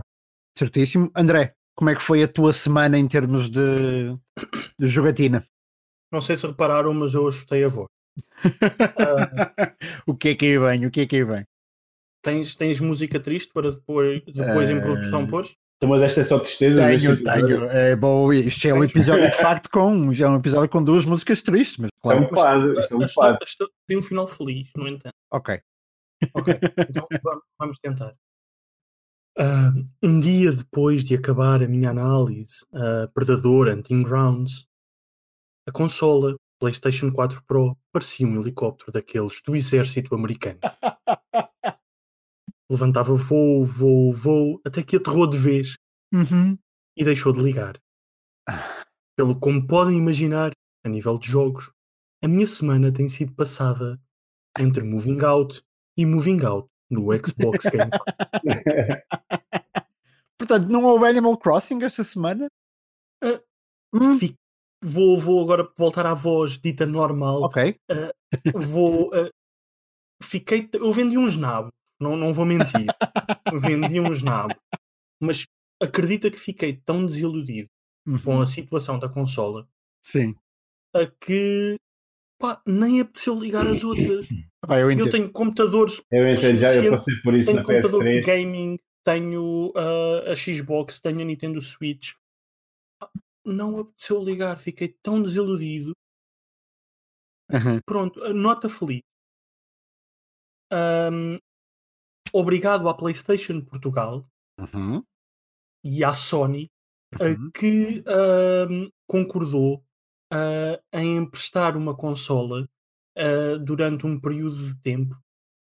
Certíssimo. 0.56 1.12
André, 1.16 1.56
como 1.76 1.90
é 1.90 1.96
que 1.96 2.02
foi 2.02 2.22
a 2.22 2.28
tua 2.28 2.54
semana 2.54 3.00
em 3.00 3.08
termos 3.08 3.50
de, 3.50 4.16
de 4.78 4.88
jogatina? 4.88 5.44
Não 6.12 6.22
sei 6.22 6.36
se 6.36 6.46
repararam, 6.46 6.94
mas 6.94 7.16
eu 7.16 7.28
ajustei 7.28 7.64
a 7.64 7.68
voz. 7.68 7.88
o 10.06 10.16
que 10.16 10.30
é 10.30 10.36
que 10.36 10.46
aí 10.46 10.60
vem? 10.60 10.86
O 10.86 10.92
que 10.92 11.02
é 11.02 11.06
que 11.08 11.16
aí 11.16 11.24
vem? 11.24 11.44
Tens, 12.22 12.54
tens 12.54 12.80
música 12.80 13.20
triste 13.20 13.52
para 13.52 13.72
depois, 13.72 14.22
depois 14.26 14.70
uh... 14.70 14.74
em 14.74 14.82
produção 14.82 15.26
pôr? 15.26 15.48
Então, 15.80 15.90
mas 15.90 16.02
esta 16.02 16.20
é 16.20 16.24
só 16.26 16.38
tristeza. 16.38 16.86
Tenho, 16.86 17.24
tenho. 17.24 17.64
É, 17.70 17.96
bom, 17.96 18.34
isto 18.34 18.68
é 18.68 18.74
um 18.74 18.84
episódio 18.84 19.30
de 19.30 19.36
facto 19.38 19.70
com, 19.70 20.12
já 20.12 20.26
é 20.26 20.30
um 20.30 20.36
episódio 20.36 20.68
com 20.68 20.84
duas 20.84 21.06
músicas 21.06 21.42
tristes, 21.42 21.78
mas 21.78 21.90
claro. 22.02 22.20
É 22.20 22.26
um 22.26 22.28
fado, 22.28 22.80
isto 22.80 22.94
é 22.94 23.06
um 23.06 23.10
fado. 23.10 23.38
Tem 23.88 23.98
um 23.98 24.02
final 24.02 24.28
feliz, 24.28 24.70
no 24.76 24.90
entanto. 24.90 25.16
Ok. 25.32 25.62
Ok, 26.34 26.60
então 26.78 27.08
vamos, 27.24 27.44
vamos 27.58 27.80
tentar. 27.80 28.14
Uh, 29.38 29.88
um 30.04 30.20
dia 30.20 30.52
depois 30.52 31.06
de 31.06 31.16
acabar 31.16 31.64
a 31.64 31.68
minha 31.68 31.92
análise, 31.92 32.66
uh, 32.74 33.10
Predador 33.14 33.70
Hunting 33.70 34.04
Grounds, 34.04 34.68
a 35.66 35.72
consola 35.72 36.36
PlayStation 36.60 37.10
4 37.10 37.42
Pro 37.48 37.78
parecia 37.94 38.28
um 38.28 38.42
helicóptero 38.42 38.92
daqueles 38.92 39.42
do 39.42 39.56
exército 39.56 40.14
americano. 40.14 40.60
Levantava 42.70 43.16
voo, 43.16 43.66
voo, 43.66 44.14
voo, 44.14 44.62
até 44.66 44.84
que 44.84 44.98
aterrou 44.98 45.28
de 45.28 45.38
vez 45.38 45.78
uhum. 46.14 46.58
e 46.96 47.04
deixou 47.04 47.34
de 47.34 47.42
ligar. 47.42 47.80
Pelo 49.18 49.40
como 49.40 49.66
podem 49.66 49.98
imaginar, 49.98 50.52
a 50.86 50.90
nível 50.90 51.18
de 51.18 51.28
jogos, 51.28 51.72
a 52.24 52.28
minha 52.28 52.48
semana 52.48 52.92
tem 52.92 53.10
sido 53.10 53.34
passada 53.34 54.00
entre 54.58 54.84
Moving 54.84 55.24
Out 55.24 55.62
e 55.98 56.06
Moving 56.06 56.46
Out 56.46 56.70
no 56.90 57.08
Xbox 57.18 57.66
Game 57.66 57.92
Portanto, 60.38 60.70
não 60.70 60.84
houve 60.84 61.08
Animal 61.08 61.38
Crossing 61.38 61.84
esta 61.84 62.04
semana? 62.04 62.48
Uh, 63.24 63.40
hum 63.94 64.18
vou, 64.82 65.18
vou 65.18 65.44
agora 65.44 65.70
voltar 65.78 66.06
à 66.06 66.14
voz 66.14 66.58
dita 66.58 66.86
normal. 66.86 67.44
Ok. 67.44 67.80
Uh, 67.92 68.60
vou. 68.60 69.10
Uh, 69.10 69.30
fiquei. 70.24 70.70
Eu 70.74 70.92
vendi 70.92 71.18
uns 71.18 71.36
nabos, 71.36 71.72
não, 72.00 72.16
não 72.16 72.34
vou 72.34 72.46
mentir. 72.46 72.86
vendi 73.62 74.00
uns 74.00 74.22
nabos. 74.22 74.56
Mas 75.20 75.46
acredita 75.82 76.32
que 76.32 76.40
fiquei 76.40 76.74
tão 76.74 77.06
desiludido 77.06 77.70
uhum. 78.08 78.20
com 78.20 78.42
a 78.42 78.48
situação 78.48 78.98
da 78.98 79.10
consola. 79.10 79.68
Sim. 80.02 80.36
A 80.94 81.06
que 81.06 81.76
pá, 82.40 82.62
nem 82.66 83.02
apeteceu 83.02 83.38
ligar 83.40 83.68
as 83.68 83.84
outras. 83.84 84.28
Ah, 84.68 84.78
eu, 84.78 84.92
eu, 84.92 85.10
tenho 85.10 85.32
computadores. 85.32 86.02
Eu 86.12 86.30
entendo, 86.30 86.58
já 86.58 86.76
eu 86.76 86.92
passei 86.92 87.16
por 87.24 87.34
isso 87.34 87.46
tenho 87.46 87.60
na 87.60 87.66
computador 87.66 88.04
PS3. 88.04 88.14
de 88.14 88.22
gaming, 88.22 88.78
tenho 89.06 89.70
uh, 89.70 90.30
a 90.30 90.36
Xbox, 90.36 91.00
tenho 91.00 91.22
a 91.22 91.24
Nintendo 91.24 91.62
Switch 91.62 92.12
não 93.46 93.80
apeteceu 93.80 94.24
ligar, 94.24 94.60
fiquei 94.60 94.90
tão 95.02 95.22
desiludido. 95.22 95.94
Uhum. 97.52 97.82
Pronto, 97.86 98.34
nota 98.34 98.70
feliz. 98.70 99.02
Um, 100.72 101.40
obrigado 102.34 102.88
à 102.90 102.94
PlayStation 102.94 103.62
Portugal 103.62 104.26
uhum. 104.60 105.04
e 105.84 106.04
à 106.04 106.14
Sony 106.14 106.72
uhum. 107.20 107.52
que 107.52 108.04
um, 108.70 108.90
concordou 109.08 109.84
uh, 110.34 110.82
em 110.94 111.18
emprestar 111.18 111.76
uma 111.76 111.96
consola 111.96 112.68
uh, 113.18 113.60
durante 113.60 114.06
um 114.06 114.20
período 114.20 114.56
de 114.56 114.76
tempo 114.82 115.16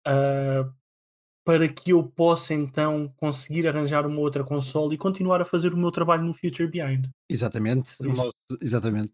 uh, 0.07 0.71
para 1.43 1.67
que 1.67 1.91
eu 1.91 2.03
possa 2.03 2.53
então 2.53 3.11
conseguir 3.17 3.67
arranjar 3.67 4.05
uma 4.05 4.19
outra 4.19 4.43
console 4.43 4.95
e 4.95 4.97
continuar 4.97 5.41
a 5.41 5.45
fazer 5.45 5.73
o 5.73 5.77
meu 5.77 5.91
trabalho 5.91 6.23
no 6.23 6.33
Future 6.33 6.67
Behind. 6.67 7.09
Exatamente, 7.29 7.95
exatamente. 8.61 9.13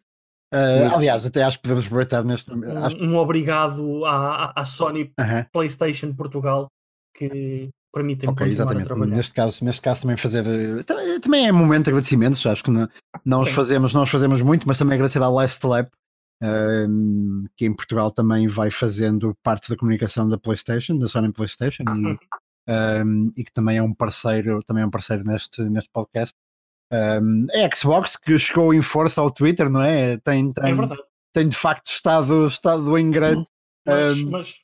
Uh, 0.54 0.96
aliás, 0.96 1.26
até 1.26 1.44
acho 1.44 1.58
que 1.58 1.64
podemos 1.64 1.86
aproveitar 1.86 2.24
neste 2.24 2.52
um, 2.54 2.86
acho... 2.86 2.98
um 2.98 3.18
obrigado 3.18 4.06
à, 4.06 4.54
à 4.60 4.66
Sony 4.66 5.04
uh 5.04 5.14
-huh. 5.18 5.50
PlayStation 5.52 6.14
Portugal 6.14 6.70
que 7.18 7.70
permitem 7.94 8.30
okay, 8.30 8.52
exatamente. 8.52 8.84
a 8.84 8.86
trabalhar. 8.86 9.16
Neste 9.16 9.34
caso, 9.34 9.66
neste 9.66 9.82
caso 9.82 10.02
também 10.02 10.18
fazer 10.18 10.46
eh, 10.46 11.20
também 11.20 11.48
é 11.48 11.52
momento 11.52 11.86
de 11.86 11.90
agradecimentos, 11.90 12.46
acho 12.46 12.64
que 12.64 12.70
não, 12.70 12.88
não 13.26 13.42
os 13.42 13.50
fazemos, 13.50 13.94
não 13.94 14.04
os 14.04 14.10
fazemos 14.10 14.42
muito, 14.42 14.68
mas 14.68 14.78
também 14.78 14.96
agradecer 14.96 15.22
à 15.22 15.30
Last 15.30 15.66
Lab 15.66 15.90
um, 16.44 17.46
que 17.56 17.66
em 17.66 17.74
Portugal 17.74 18.12
também 18.12 18.48
vai 18.48 18.70
fazendo 18.70 19.36
parte 19.42 19.70
da 19.70 19.76
comunicação 19.76 20.30
da 20.30 20.38
PlayStation, 20.38 20.98
da 20.98 21.08
Sony 21.08 21.32
PlayStation, 21.32 21.84
e, 21.84 22.18
um, 23.04 23.32
e 23.36 23.44
que 23.44 23.52
também 23.52 23.78
é 23.78 23.84
um 23.84 23.94
parceiro, 23.94 24.62
também 24.64 24.84
é 24.84 24.86
um 24.86 24.92
parceiro 24.92 25.24
neste, 25.24 25.64
neste 25.64 25.90
podcast. 25.92 26.36
Um, 26.94 27.48
é 27.52 27.66
a 27.66 27.76
Xbox 27.76 28.16
que 28.16 28.38
chegou 28.38 28.74
em 28.74 28.82
força 28.82 29.20
ao 29.20 29.32
Twitter, 29.32 29.70
não 29.70 29.82
é? 29.82 30.18
Tem, 30.18 30.54
tem, 30.54 30.72
é 30.72 30.76
tem 31.34 31.50
de 31.50 31.56
facto 31.56 31.88
estado, 31.88 32.48
estado 32.48 32.98
em 32.98 33.10
grande. 33.10 33.46
Mas, 33.86 34.24
mas... 34.24 34.56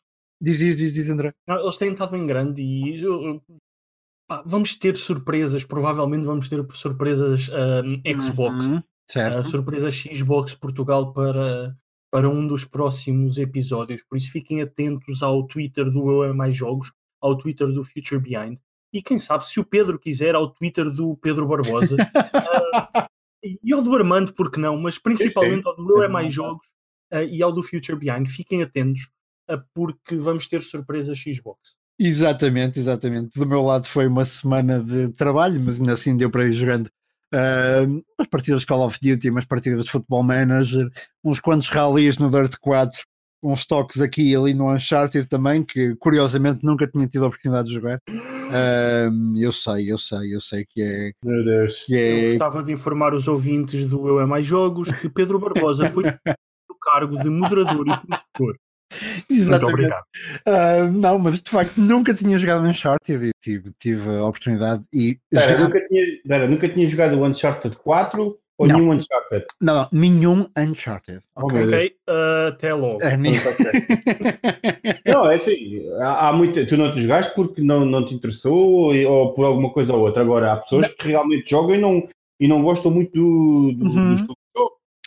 Diz, 0.43 0.58
diz, 0.58 0.77
diz, 0.77 0.93
diz, 0.93 1.10
André. 1.10 1.34
Eles 1.47 1.77
têm 1.77 1.93
estado 1.93 2.17
em 2.17 2.27
grande 2.27 2.62
e 2.62 3.01
pá, 4.27 4.43
vamos 4.45 4.75
ter 4.75 4.97
surpresas, 4.97 5.63
provavelmente 5.63 6.25
vamos 6.25 6.49
ter 6.49 6.62
surpresas 6.73 7.49
um, 7.49 8.21
Xbox. 8.21 8.65
Uhum. 8.65 8.84
Certo. 9.10 9.38
A 9.38 9.43
surpresa 9.45 9.89
Xbox 9.89 10.53
Portugal 10.53 11.13
para, 11.13 11.77
para 12.12 12.29
um 12.29 12.45
dos 12.45 12.65
próximos 12.65 13.38
episódios. 13.38 14.03
Por 14.03 14.17
isso 14.17 14.32
fiquem 14.32 14.62
atentos 14.62 15.23
ao 15.23 15.47
Twitter 15.47 15.89
do 15.89 16.12
Eu 16.12 16.23
é 16.25 16.34
Mais 16.34 16.53
Jogos, 16.53 16.91
ao 17.21 17.38
Twitter 17.38 17.67
do 17.67 17.84
Future 17.84 18.19
Behind. 18.19 18.58
E 18.91 19.01
quem 19.01 19.17
sabe, 19.17 19.45
se 19.45 19.60
o 19.62 19.65
Pedro 19.65 19.97
quiser, 19.97 20.36
ao 20.36 20.49
Twitter 20.49 20.89
do 20.91 21.15
Pedro 21.17 21.47
Barbosa. 21.47 21.95
uh, 21.95 23.08
e 23.63 23.73
ao 23.73 23.82
do 23.82 23.95
Armando, 23.95 24.34
porque 24.34 24.60
não? 24.60 24.77
Mas 24.77 24.99
principalmente 24.99 25.65
ao 25.65 25.75
do 25.75 25.97
Eu 25.97 26.03
é 26.03 26.08
Mais 26.10 26.34
Jogos 26.34 26.67
uh, 27.13 27.23
e 27.23 27.41
ao 27.41 27.51
do 27.51 27.63
Future 27.63 27.97
Behind. 27.97 28.27
Fiquem 28.27 28.62
atentos, 28.62 29.06
uh, 29.06 29.22
porque 29.73 30.15
vamos 30.15 30.47
ter 30.47 30.62
surpresa 30.62 31.13
Xbox. 31.15 31.75
Exatamente, 31.99 32.79
exatamente. 32.79 33.38
Do 33.38 33.45
meu 33.45 33.62
lado 33.62 33.88
foi 33.88 34.08
uma 34.08 34.25
semana 34.25 34.79
de 34.79 35.10
trabalho, 35.10 35.62
mas 35.63 35.79
ainda 35.79 35.93
assim 35.93 36.17
deu 36.17 36.29
para 36.29 36.45
ir 36.45 36.53
jogando 36.53 36.89
Uh, 37.34 38.03
umas 38.19 38.29
partidas 38.29 38.62
de 38.62 38.67
Call 38.67 38.86
of 38.86 38.99
Duty, 39.01 39.32
umas 39.32 39.45
partidas 39.45 39.84
de 39.84 39.89
Football 39.89 40.21
Manager, 40.21 40.88
uns 41.23 41.39
quantos 41.39 41.67
rallies 41.67 42.19
no 42.19 42.29
Dirt 42.29 42.53
4, 42.62 43.03
uns 43.41 43.65
toques 43.65 44.01
aqui 44.01 44.29
e 44.32 44.36
ali 44.36 44.53
no 44.53 44.71
Uncharted 44.71 45.27
também, 45.27 45.63
que 45.63 45.95
curiosamente 45.95 46.60
nunca 46.63 46.86
tinha 46.86 47.08
tido 47.08 47.25
a 47.25 47.29
oportunidade 47.29 47.69
de 47.69 47.73
jogar. 47.73 47.99
Uh, 48.08 49.10
eu 49.36 49.51
sei, 49.51 49.91
eu 49.91 49.97
sei, 49.97 50.36
eu 50.36 50.39
sei 50.39 50.63
que 50.69 50.84
é. 50.84 51.12
Meu 51.25 51.43
Deus. 51.43 51.86
Que 51.86 51.95
é... 51.95 52.25
Eu 52.25 52.29
gostava 52.29 52.62
de 52.62 52.71
informar 52.71 53.15
os 53.15 53.27
ouvintes 53.27 53.89
do 53.89 54.08
Eu 54.08 54.19
é 54.19 54.27
Mais 54.27 54.45
Jogos 54.45 54.91
que 54.91 55.10
Pedro 55.10 55.39
Barbosa 55.39 55.89
foi 55.89 56.03
do 56.69 56.77
cargo 56.79 57.17
de 57.17 57.29
moderador 57.32 57.88
e 57.88 57.97
produtor 58.08 58.60
Exatamente. 59.29 59.49
Muito 59.49 59.65
obrigado. 59.73 60.03
Uh, 60.47 60.91
não, 60.91 61.19
mas 61.19 61.41
de 61.41 61.49
facto 61.49 61.77
nunca 61.77 62.13
tinha 62.13 62.38
jogado 62.38 62.63
Uncharted 62.67 63.25
e 63.27 63.32
tive, 63.41 63.71
tive 63.79 64.10
a 64.10 64.25
oportunidade 64.25 64.84
e. 64.93 65.17
Pera, 65.29 65.58
já... 65.58 65.63
nunca, 65.63 65.88
tinha, 65.88 66.01
pera, 66.27 66.47
nunca 66.47 66.69
tinha 66.69 66.88
jogado 66.88 67.19
o 67.19 67.25
Uncharted 67.25 67.75
4 67.77 68.38
Ou 68.58 68.67
Não. 68.67 68.75
nenhum 68.77 68.91
Uncharted? 68.93 69.45
Não, 69.60 69.73
não, 69.75 69.88
nenhum 69.91 70.45
Uncharted. 70.58 71.21
Oh, 71.36 71.45
Ok. 71.45 71.58
meu 71.58 71.67
Deus. 71.67 71.82
Ok, 71.84 71.95
uh, 72.10 72.47
até 72.49 72.73
logo. 72.73 73.01
É, 73.01 73.17
nem- 73.17 73.34
Não, 75.06 75.29
é 75.29 75.36
assim, 75.36 75.82
há, 75.99 76.29
há 76.29 76.34
muita, 76.34 76.65
tu 76.65 76.77
não 76.77 76.91
te 76.93 77.01
jogaste 77.01 77.34
porque 77.36 77.62
não, 77.62 77.86
não 77.86 78.03
te 78.06 78.13
interessou 78.13 78.56
ou, 78.56 78.95
ou 79.12 79.34
por 79.34 79.45
alguma 79.45 79.71
coisa 79.71 79.93
ou 79.93 80.01
outra. 80.01 80.21
Agora, 80.23 80.53
há 80.53 80.58
pessoas 80.58 80.88
que 80.93 81.08
realmente 81.08 81.49
jogam 81.49 81.75
e 81.75 81.79
não, 81.79 82.08
e 82.39 82.47
não 82.47 82.62
gostam 82.62 82.91
muito 82.91 83.12
do, 83.13 83.71
do, 83.73 83.86
Uhum. 83.86 84.10
do 84.10 84.13
estilo 84.13 84.15
de 84.15 84.19
jogo. 84.19 84.38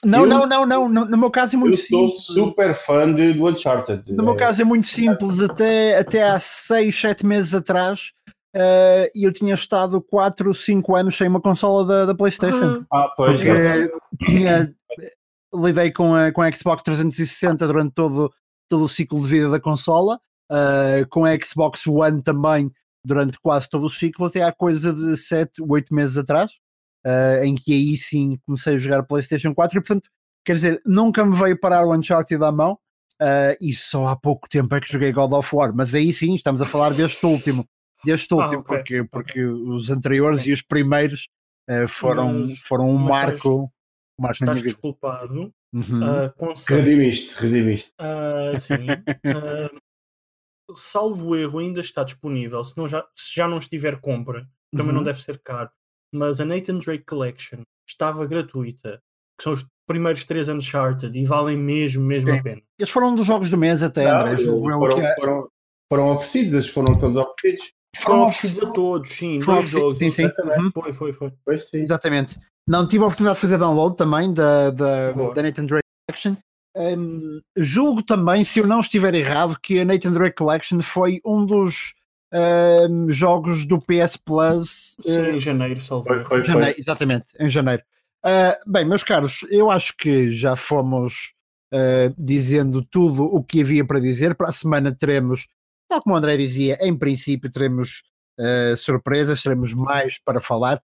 Não, 0.04 0.20
Eu- 0.20 0.26
não, 0.26 0.46
não, 0.46 0.66
não, 0.88 1.04
no, 1.06 1.16
meu 1.18 1.30
caso 1.30 1.54
é 1.54 1.56
Eu 1.56 1.60
muito 1.60 1.76
sou 1.76 2.08
simples. 2.08 2.24
super 2.26 2.74
fã 2.74 3.12
de, 3.12 3.32
do 3.32 3.46
Uncharted. 3.48 4.12
No 4.12 4.22
meu 4.24 4.34
É, 4.34 4.36
caso 4.36 4.60
é 4.62 4.64
muito 4.64 4.86
simples, 4.86 5.40
até, 5.40 5.98
até 5.98 6.22
há 6.22 6.38
6, 6.38 6.94
7 7.00 7.24
meses 7.26 7.54
atrás 7.54 8.12
eh, 8.54 9.10
eu 9.14 9.32
tinha 9.32 9.54
estado 9.54 10.00
4, 10.00 10.54
5 10.54 10.96
anos 10.96 11.16
sem 11.16 11.28
uma 11.28 11.40
consola 11.40 11.84
da, 11.86 12.04
da 12.06 12.14
Playstation. 12.14 12.84
Ah, 12.92 13.02
Ah, 13.04 13.12
pois, 13.16 13.44
é. 13.46 13.88
tinha, 14.24 14.74
lidei 15.54 15.90
com 15.90 16.14
a, 16.14 16.32
com 16.32 16.40
a 16.42 16.50
Xbox 16.50 16.82
360 16.82 17.66
durante 17.66 17.92
todo, 17.92 18.32
todo 18.68 18.84
o 18.84 18.88
ciclo 18.88 19.20
de 19.22 19.28
vida 19.28 19.50
da 19.50 19.60
consola, 19.60 20.18
eh, 20.50 21.04
com 21.10 21.24
a 21.24 21.30
Xbox 21.38 21.86
One 21.86 22.22
também 22.22 22.70
durante 23.04 23.38
quase 23.40 23.68
todo 23.68 23.84
o 23.86 23.90
ciclo, 23.90 24.26
até 24.26 24.42
há 24.42 24.50
coisa 24.52 24.92
de 24.92 25.16
7, 25.16 25.62
8 25.62 25.94
meses 25.94 26.16
atrás, 26.16 26.52
eh, 27.06 27.46
em 27.46 27.54
que 27.54 27.72
aí 27.72 27.96
sim 27.96 28.38
comecei 28.44 28.74
a 28.74 28.78
jogar 28.78 29.02
PlayStation 29.04 29.54
4 29.54 29.78
e 29.78 29.80
portanto, 29.80 30.10
quer 30.44 30.54
dizer, 30.56 30.82
nunca 30.84 31.24
me 31.24 31.36
veio 31.36 31.58
parar 31.58 31.86
o 31.86 31.94
Uncharted 31.94 32.42
à 32.44 32.50
mão. 32.52 32.78
eh, 33.20 33.56
e 33.60 33.72
só 33.72 34.08
há 34.08 34.16
pouco 34.16 34.48
tempo 34.48 34.74
é 34.74 34.80
que 34.80 34.92
joguei 34.92 35.10
God 35.12 35.32
of 35.32 35.54
War, 35.56 35.72
mas 35.74 35.94
aí 35.94 36.12
sim 36.12 36.34
estamos 36.34 36.60
a 36.60 36.66
falar 36.66 36.92
deste 36.92 37.24
último, 37.26 37.66
deste 38.04 38.32
Ah, 38.34 38.36
último, 38.36 38.60
ok, 38.60 38.76
porque, 38.76 39.04
porque 39.04 39.44
os 39.44 39.88
anteriores 39.90 40.44
e 40.46 40.52
os 40.52 40.60
primeiros 40.62 41.28
eh, 41.68 41.86
foram, 41.86 42.40
Mas- 42.40 42.58
foram 42.58 42.90
um 42.90 42.98
mas 42.98 43.08
marco, 43.08 43.72
um 44.18 44.22
marco 44.22 44.34
estás 44.44 44.62
desculpado. 44.62 45.52
Uhum. 45.72 45.82
Uh, 46.26 46.32
conselho. 46.36 46.80
Redimiste, 46.84 47.34
redimiste. 47.40 47.92
Uh, 48.00 48.58
sim. 48.58 48.86
Uh, 49.26 50.74
salvo 50.74 51.36
erro, 51.36 51.58
ainda 51.58 51.80
está 51.80 52.02
disponível. 52.04 52.62
Se, 52.64 52.76
não 52.76 52.86
já, 52.88 53.04
se 53.16 53.34
já 53.34 53.46
não 53.48 53.58
estiver 53.58 54.00
compra, 54.00 54.46
também 54.74 54.92
não 54.92 55.00
Uhum. 55.00 55.04
deve 55.04 55.20
ser 55.22 55.38
caro. 55.42 55.70
Mas 56.12 56.40
a 56.40 56.44
Nathan 56.44 56.78
Drake 56.78 57.04
Collection 57.04 57.60
estava 57.88 58.26
gratuita. 58.26 59.00
Que 59.38 59.44
são 59.44 59.52
os 59.52 59.66
primeiros 59.86 60.24
três 60.24 60.48
Uncharted 60.48 61.16
e 61.18 61.24
valem 61.24 61.56
mesmo, 61.56 62.02
mesmo 62.04 62.30
Sim. 62.32 62.38
a 62.38 62.42
pena. 62.42 62.62
Estes 62.78 62.92
foram 62.92 63.10
um 63.10 63.14
dos 63.16 63.26
jogos 63.26 63.50
do 63.50 63.58
mês 63.58 63.82
até, 63.82 64.04
Não, 64.04 64.20
André. 64.20 64.36
foram, 64.44 65.00
é- 65.02 65.14
foram, 65.14 65.48
foram 65.92 66.10
oferecidos, 66.10 66.68
foram 66.68 66.98
todos 66.98 67.16
oferecidos. 67.16 67.72
Foram 67.98 68.22
oferecidos 68.24 68.68
a 68.68 68.72
todos, 68.72 69.10
sim. 69.10 69.40
foram 69.40 69.60
Dois 69.60 69.70
jogos. 69.70 69.98
Sim, 69.98 70.10
sim. 70.10 70.24
Uhum. 70.24 70.70
Foi, 70.72 70.92
foi, 70.92 71.12
foi. 71.12 71.32
Pois 71.44 71.68
sim. 71.68 71.82
Exatamente. 71.82 72.38
Não 72.68 72.86
tive 72.88 73.04
a 73.04 73.06
oportunidade 73.06 73.36
de 73.36 73.40
fazer 73.40 73.58
download 73.58 73.96
também 73.96 74.32
da, 74.34 74.70
da, 74.70 75.12
da 75.12 75.42
Nathan 75.42 75.66
Drake 75.66 75.84
Collection. 76.08 76.36
Hum, 76.76 77.40
julgo 77.56 78.02
também, 78.02 78.44
se 78.44 78.58
eu 78.58 78.66
não 78.66 78.80
estiver 78.80 79.14
errado, 79.14 79.56
que 79.62 79.78
a 79.80 79.84
Nathan 79.84 80.12
Drake 80.12 80.36
Collection 80.36 80.80
foi 80.82 81.20
um 81.24 81.46
dos 81.46 81.94
hum, 82.90 83.10
jogos 83.10 83.66
do 83.66 83.78
PS 83.78 84.16
Plus 84.16 84.96
Sim, 85.02 85.10
eh, 85.10 85.36
em 85.36 85.40
janeiro, 85.40 85.80
salvo 85.82 86.06
Foi, 86.06 86.22
foi. 86.24 86.44
janeiro, 86.44 86.76
exatamente, 86.78 87.26
em 87.38 87.48
janeiro. 87.48 87.82
Ah, 88.24 88.56
bem, 88.66 88.84
meus 88.84 89.02
caros, 89.04 89.40
eu 89.50 89.70
acho 89.70 89.94
que 89.96 90.32
já 90.32 90.56
fomos 90.56 91.32
ah, 91.72 92.12
dizendo 92.18 92.82
tudo 92.84 93.24
o 93.24 93.42
que 93.42 93.60
havia 93.62 93.84
para 93.86 94.00
dizer. 94.00 94.34
Para 94.34 94.48
a 94.48 94.52
semana 94.52 94.92
teremos, 94.92 95.46
tal 95.88 96.02
como 96.02 96.14
o 96.14 96.18
André 96.18 96.36
dizia, 96.36 96.76
em 96.80 96.96
princípio 96.96 97.50
teremos 97.50 98.02
ah, 98.40 98.74
surpresas, 98.76 99.42
teremos 99.42 99.72
mais 99.74 100.18
para 100.18 100.40
falar. 100.40 100.80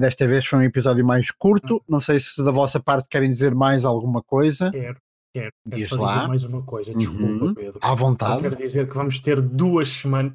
Desta 0.00 0.26
vez 0.26 0.44
foi 0.44 0.58
um 0.58 0.62
episódio 0.62 1.06
mais 1.06 1.30
curto. 1.30 1.80
Não 1.88 2.00
sei 2.00 2.18
se 2.18 2.42
da 2.44 2.50
vossa 2.50 2.80
parte 2.80 3.08
querem 3.08 3.30
dizer 3.30 3.54
mais 3.54 3.84
alguma 3.84 4.20
coisa. 4.20 4.68
Quero, 4.72 4.98
quero. 5.32 5.52
quero 5.64 5.76
Diz 5.78 5.90
dizer 5.90 6.00
lá. 6.02 6.26
mais 6.26 6.42
uma 6.42 6.60
coisa. 6.64 6.92
Desculpa, 6.92 7.22
Uhum. 7.44 7.54
Pedro. 7.54 7.78
À 7.80 7.90
Eu 7.90 7.96
vontade. 7.96 8.42
quero 8.42 8.56
dizer 8.56 8.88
que 8.88 8.94
vamos 8.96 9.20
ter 9.20 9.40
duas 9.40 9.88
semanas, 9.88 10.32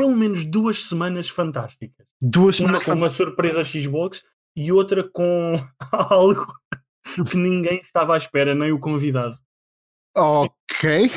pelo 0.00 0.16
menos 0.16 0.44
duas 0.44 0.84
semanas 0.86 1.28
fantásticas. 1.28 2.06
Duas 2.20 2.58
Uma 2.60 2.66
semanas. 2.68 2.84
com 2.84 2.92
uma 2.92 3.10
surpresa 3.10 3.64
Xbox 3.64 4.22
e 4.56 4.70
outra 4.72 5.08
com 5.12 5.54
algo 5.92 6.46
que 7.30 7.36
ninguém 7.36 7.80
estava 7.84 8.14
à 8.14 8.18
espera, 8.18 8.54
nem 8.54 8.72
o 8.72 8.78
convidado. 8.78 9.36
Ok. 10.16 11.10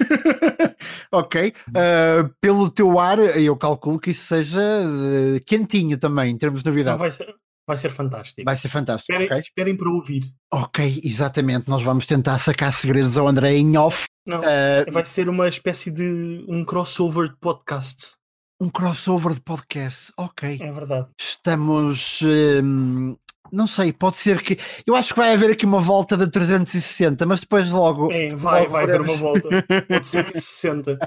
ok. 1.12 1.52
Ah, 1.74 2.30
pelo 2.40 2.70
teu 2.70 2.98
ar, 2.98 3.18
eu 3.18 3.56
calculo 3.56 3.98
que 4.00 4.10
isso 4.10 4.24
seja 4.24 4.60
eh, 4.60 5.40
quentinho 5.46 5.98
também, 5.98 6.30
em 6.32 6.38
termos 6.38 6.62
de 6.62 6.66
Não, 6.68 6.72
novidade. 6.72 6.98
vai, 6.98 7.12
ser, 7.12 7.34
vai 7.66 7.76
ser 7.76 7.90
fantástico. 7.90 8.42
Vai 8.44 8.56
ser 8.56 8.68
fantástico. 8.68 9.12
esperem, 9.12 9.26
ok? 9.28 9.38
esperem 9.38 9.76
para 9.76 9.90
ouvir. 9.90 10.32
Ok, 10.52 11.00
exatamente. 11.04 11.68
Nós 11.68 11.82
vamos 11.82 12.06
tentar 12.06 12.38
sacar 12.38 12.72
segredos 12.72 13.18
ao 13.18 13.28
André 13.28 13.56
em 13.56 13.76
off. 13.76 14.06
Não, 14.26 14.40
Ah, 14.42 14.90
vai 14.90 15.04
ser 15.06 15.28
uma 15.28 15.48
espécie 15.48 15.90
de 15.90 16.44
um 16.48 16.64
crossover 16.64 17.28
de 17.28 17.36
podcasts. 17.36 18.16
Um 18.60 18.68
crossover 18.68 19.34
de 19.34 19.40
podcast. 19.40 20.12
Ok. 20.16 20.58
É 20.60 20.70
verdade. 20.70 21.08
Estamos. 21.18 22.20
hum, 22.22 23.16
não 23.50 23.66
sei, 23.66 23.92
pode 23.92 24.16
ser 24.16 24.42
que. 24.42 24.58
Eu 24.86 24.94
acho 24.94 25.14
que 25.14 25.18
vai 25.18 25.32
haver 25.32 25.50
aqui 25.50 25.64
uma 25.64 25.80
volta 25.80 26.16
de 26.16 26.30
360, 26.30 27.24
mas 27.26 27.40
depois 27.40 27.70
logo, 27.70 28.12
É, 28.12 28.34
vai, 28.34 28.60
logo 28.60 28.72
vai 28.72 28.86
ter 28.86 29.00
uma 29.00 29.16
volta. 29.16 29.48
Ou 29.90 30.00
de 30.00 30.06
160. 30.06 30.98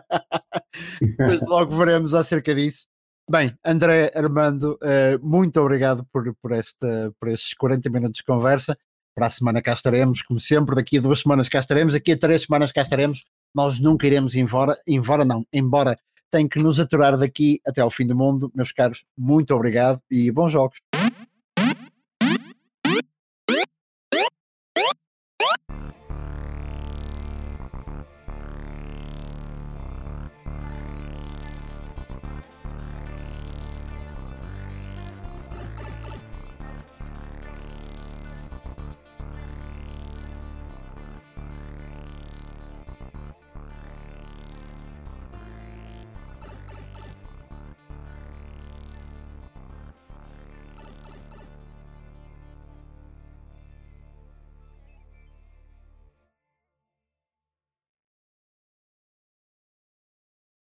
depois 0.99 1.41
logo 1.41 1.77
veremos 1.77 2.13
acerca 2.13 2.53
disso. 2.53 2.87
Bem, 3.29 3.55
André 3.63 4.11
Armando, 4.13 4.77
eh, 4.83 5.17
muito 5.21 5.57
obrigado 5.61 6.05
por, 6.11 6.35
por, 6.41 6.51
esta, 6.51 7.13
por 7.17 7.29
estes 7.29 7.53
40 7.53 7.89
minutos 7.89 8.17
de 8.17 8.23
conversa. 8.25 8.77
Para 9.15 9.27
a 9.27 9.29
semana 9.29 9.61
cá 9.61 9.71
estaremos, 9.73 10.21
como 10.21 10.39
sempre. 10.39 10.75
Daqui 10.75 10.97
a 10.97 11.01
duas 11.01 11.21
semanas 11.21 11.47
cá 11.47 11.59
estaremos. 11.59 11.93
Daqui 11.93 12.11
a 12.11 12.17
três 12.17 12.41
semanas 12.41 12.71
cá 12.73 12.81
estaremos. 12.81 13.21
Nós 13.55 13.79
nunca 13.79 14.05
iremos 14.07 14.35
embora, 14.35 14.75
embora 14.85 15.23
não, 15.23 15.45
embora 15.53 15.97
tem 16.33 16.47
que 16.47 16.57
nos 16.57 16.79
aturar 16.79 17.15
daqui 17.15 17.61
até 17.63 17.79
ao 17.79 17.91
fim 17.91 18.07
do 18.07 18.15
mundo. 18.15 18.51
Meus 18.55 18.71
caros, 18.71 19.05
muito 19.15 19.53
obrigado 19.53 20.01
e 20.09 20.31
bons 20.31 20.51
jogos. 20.51 20.79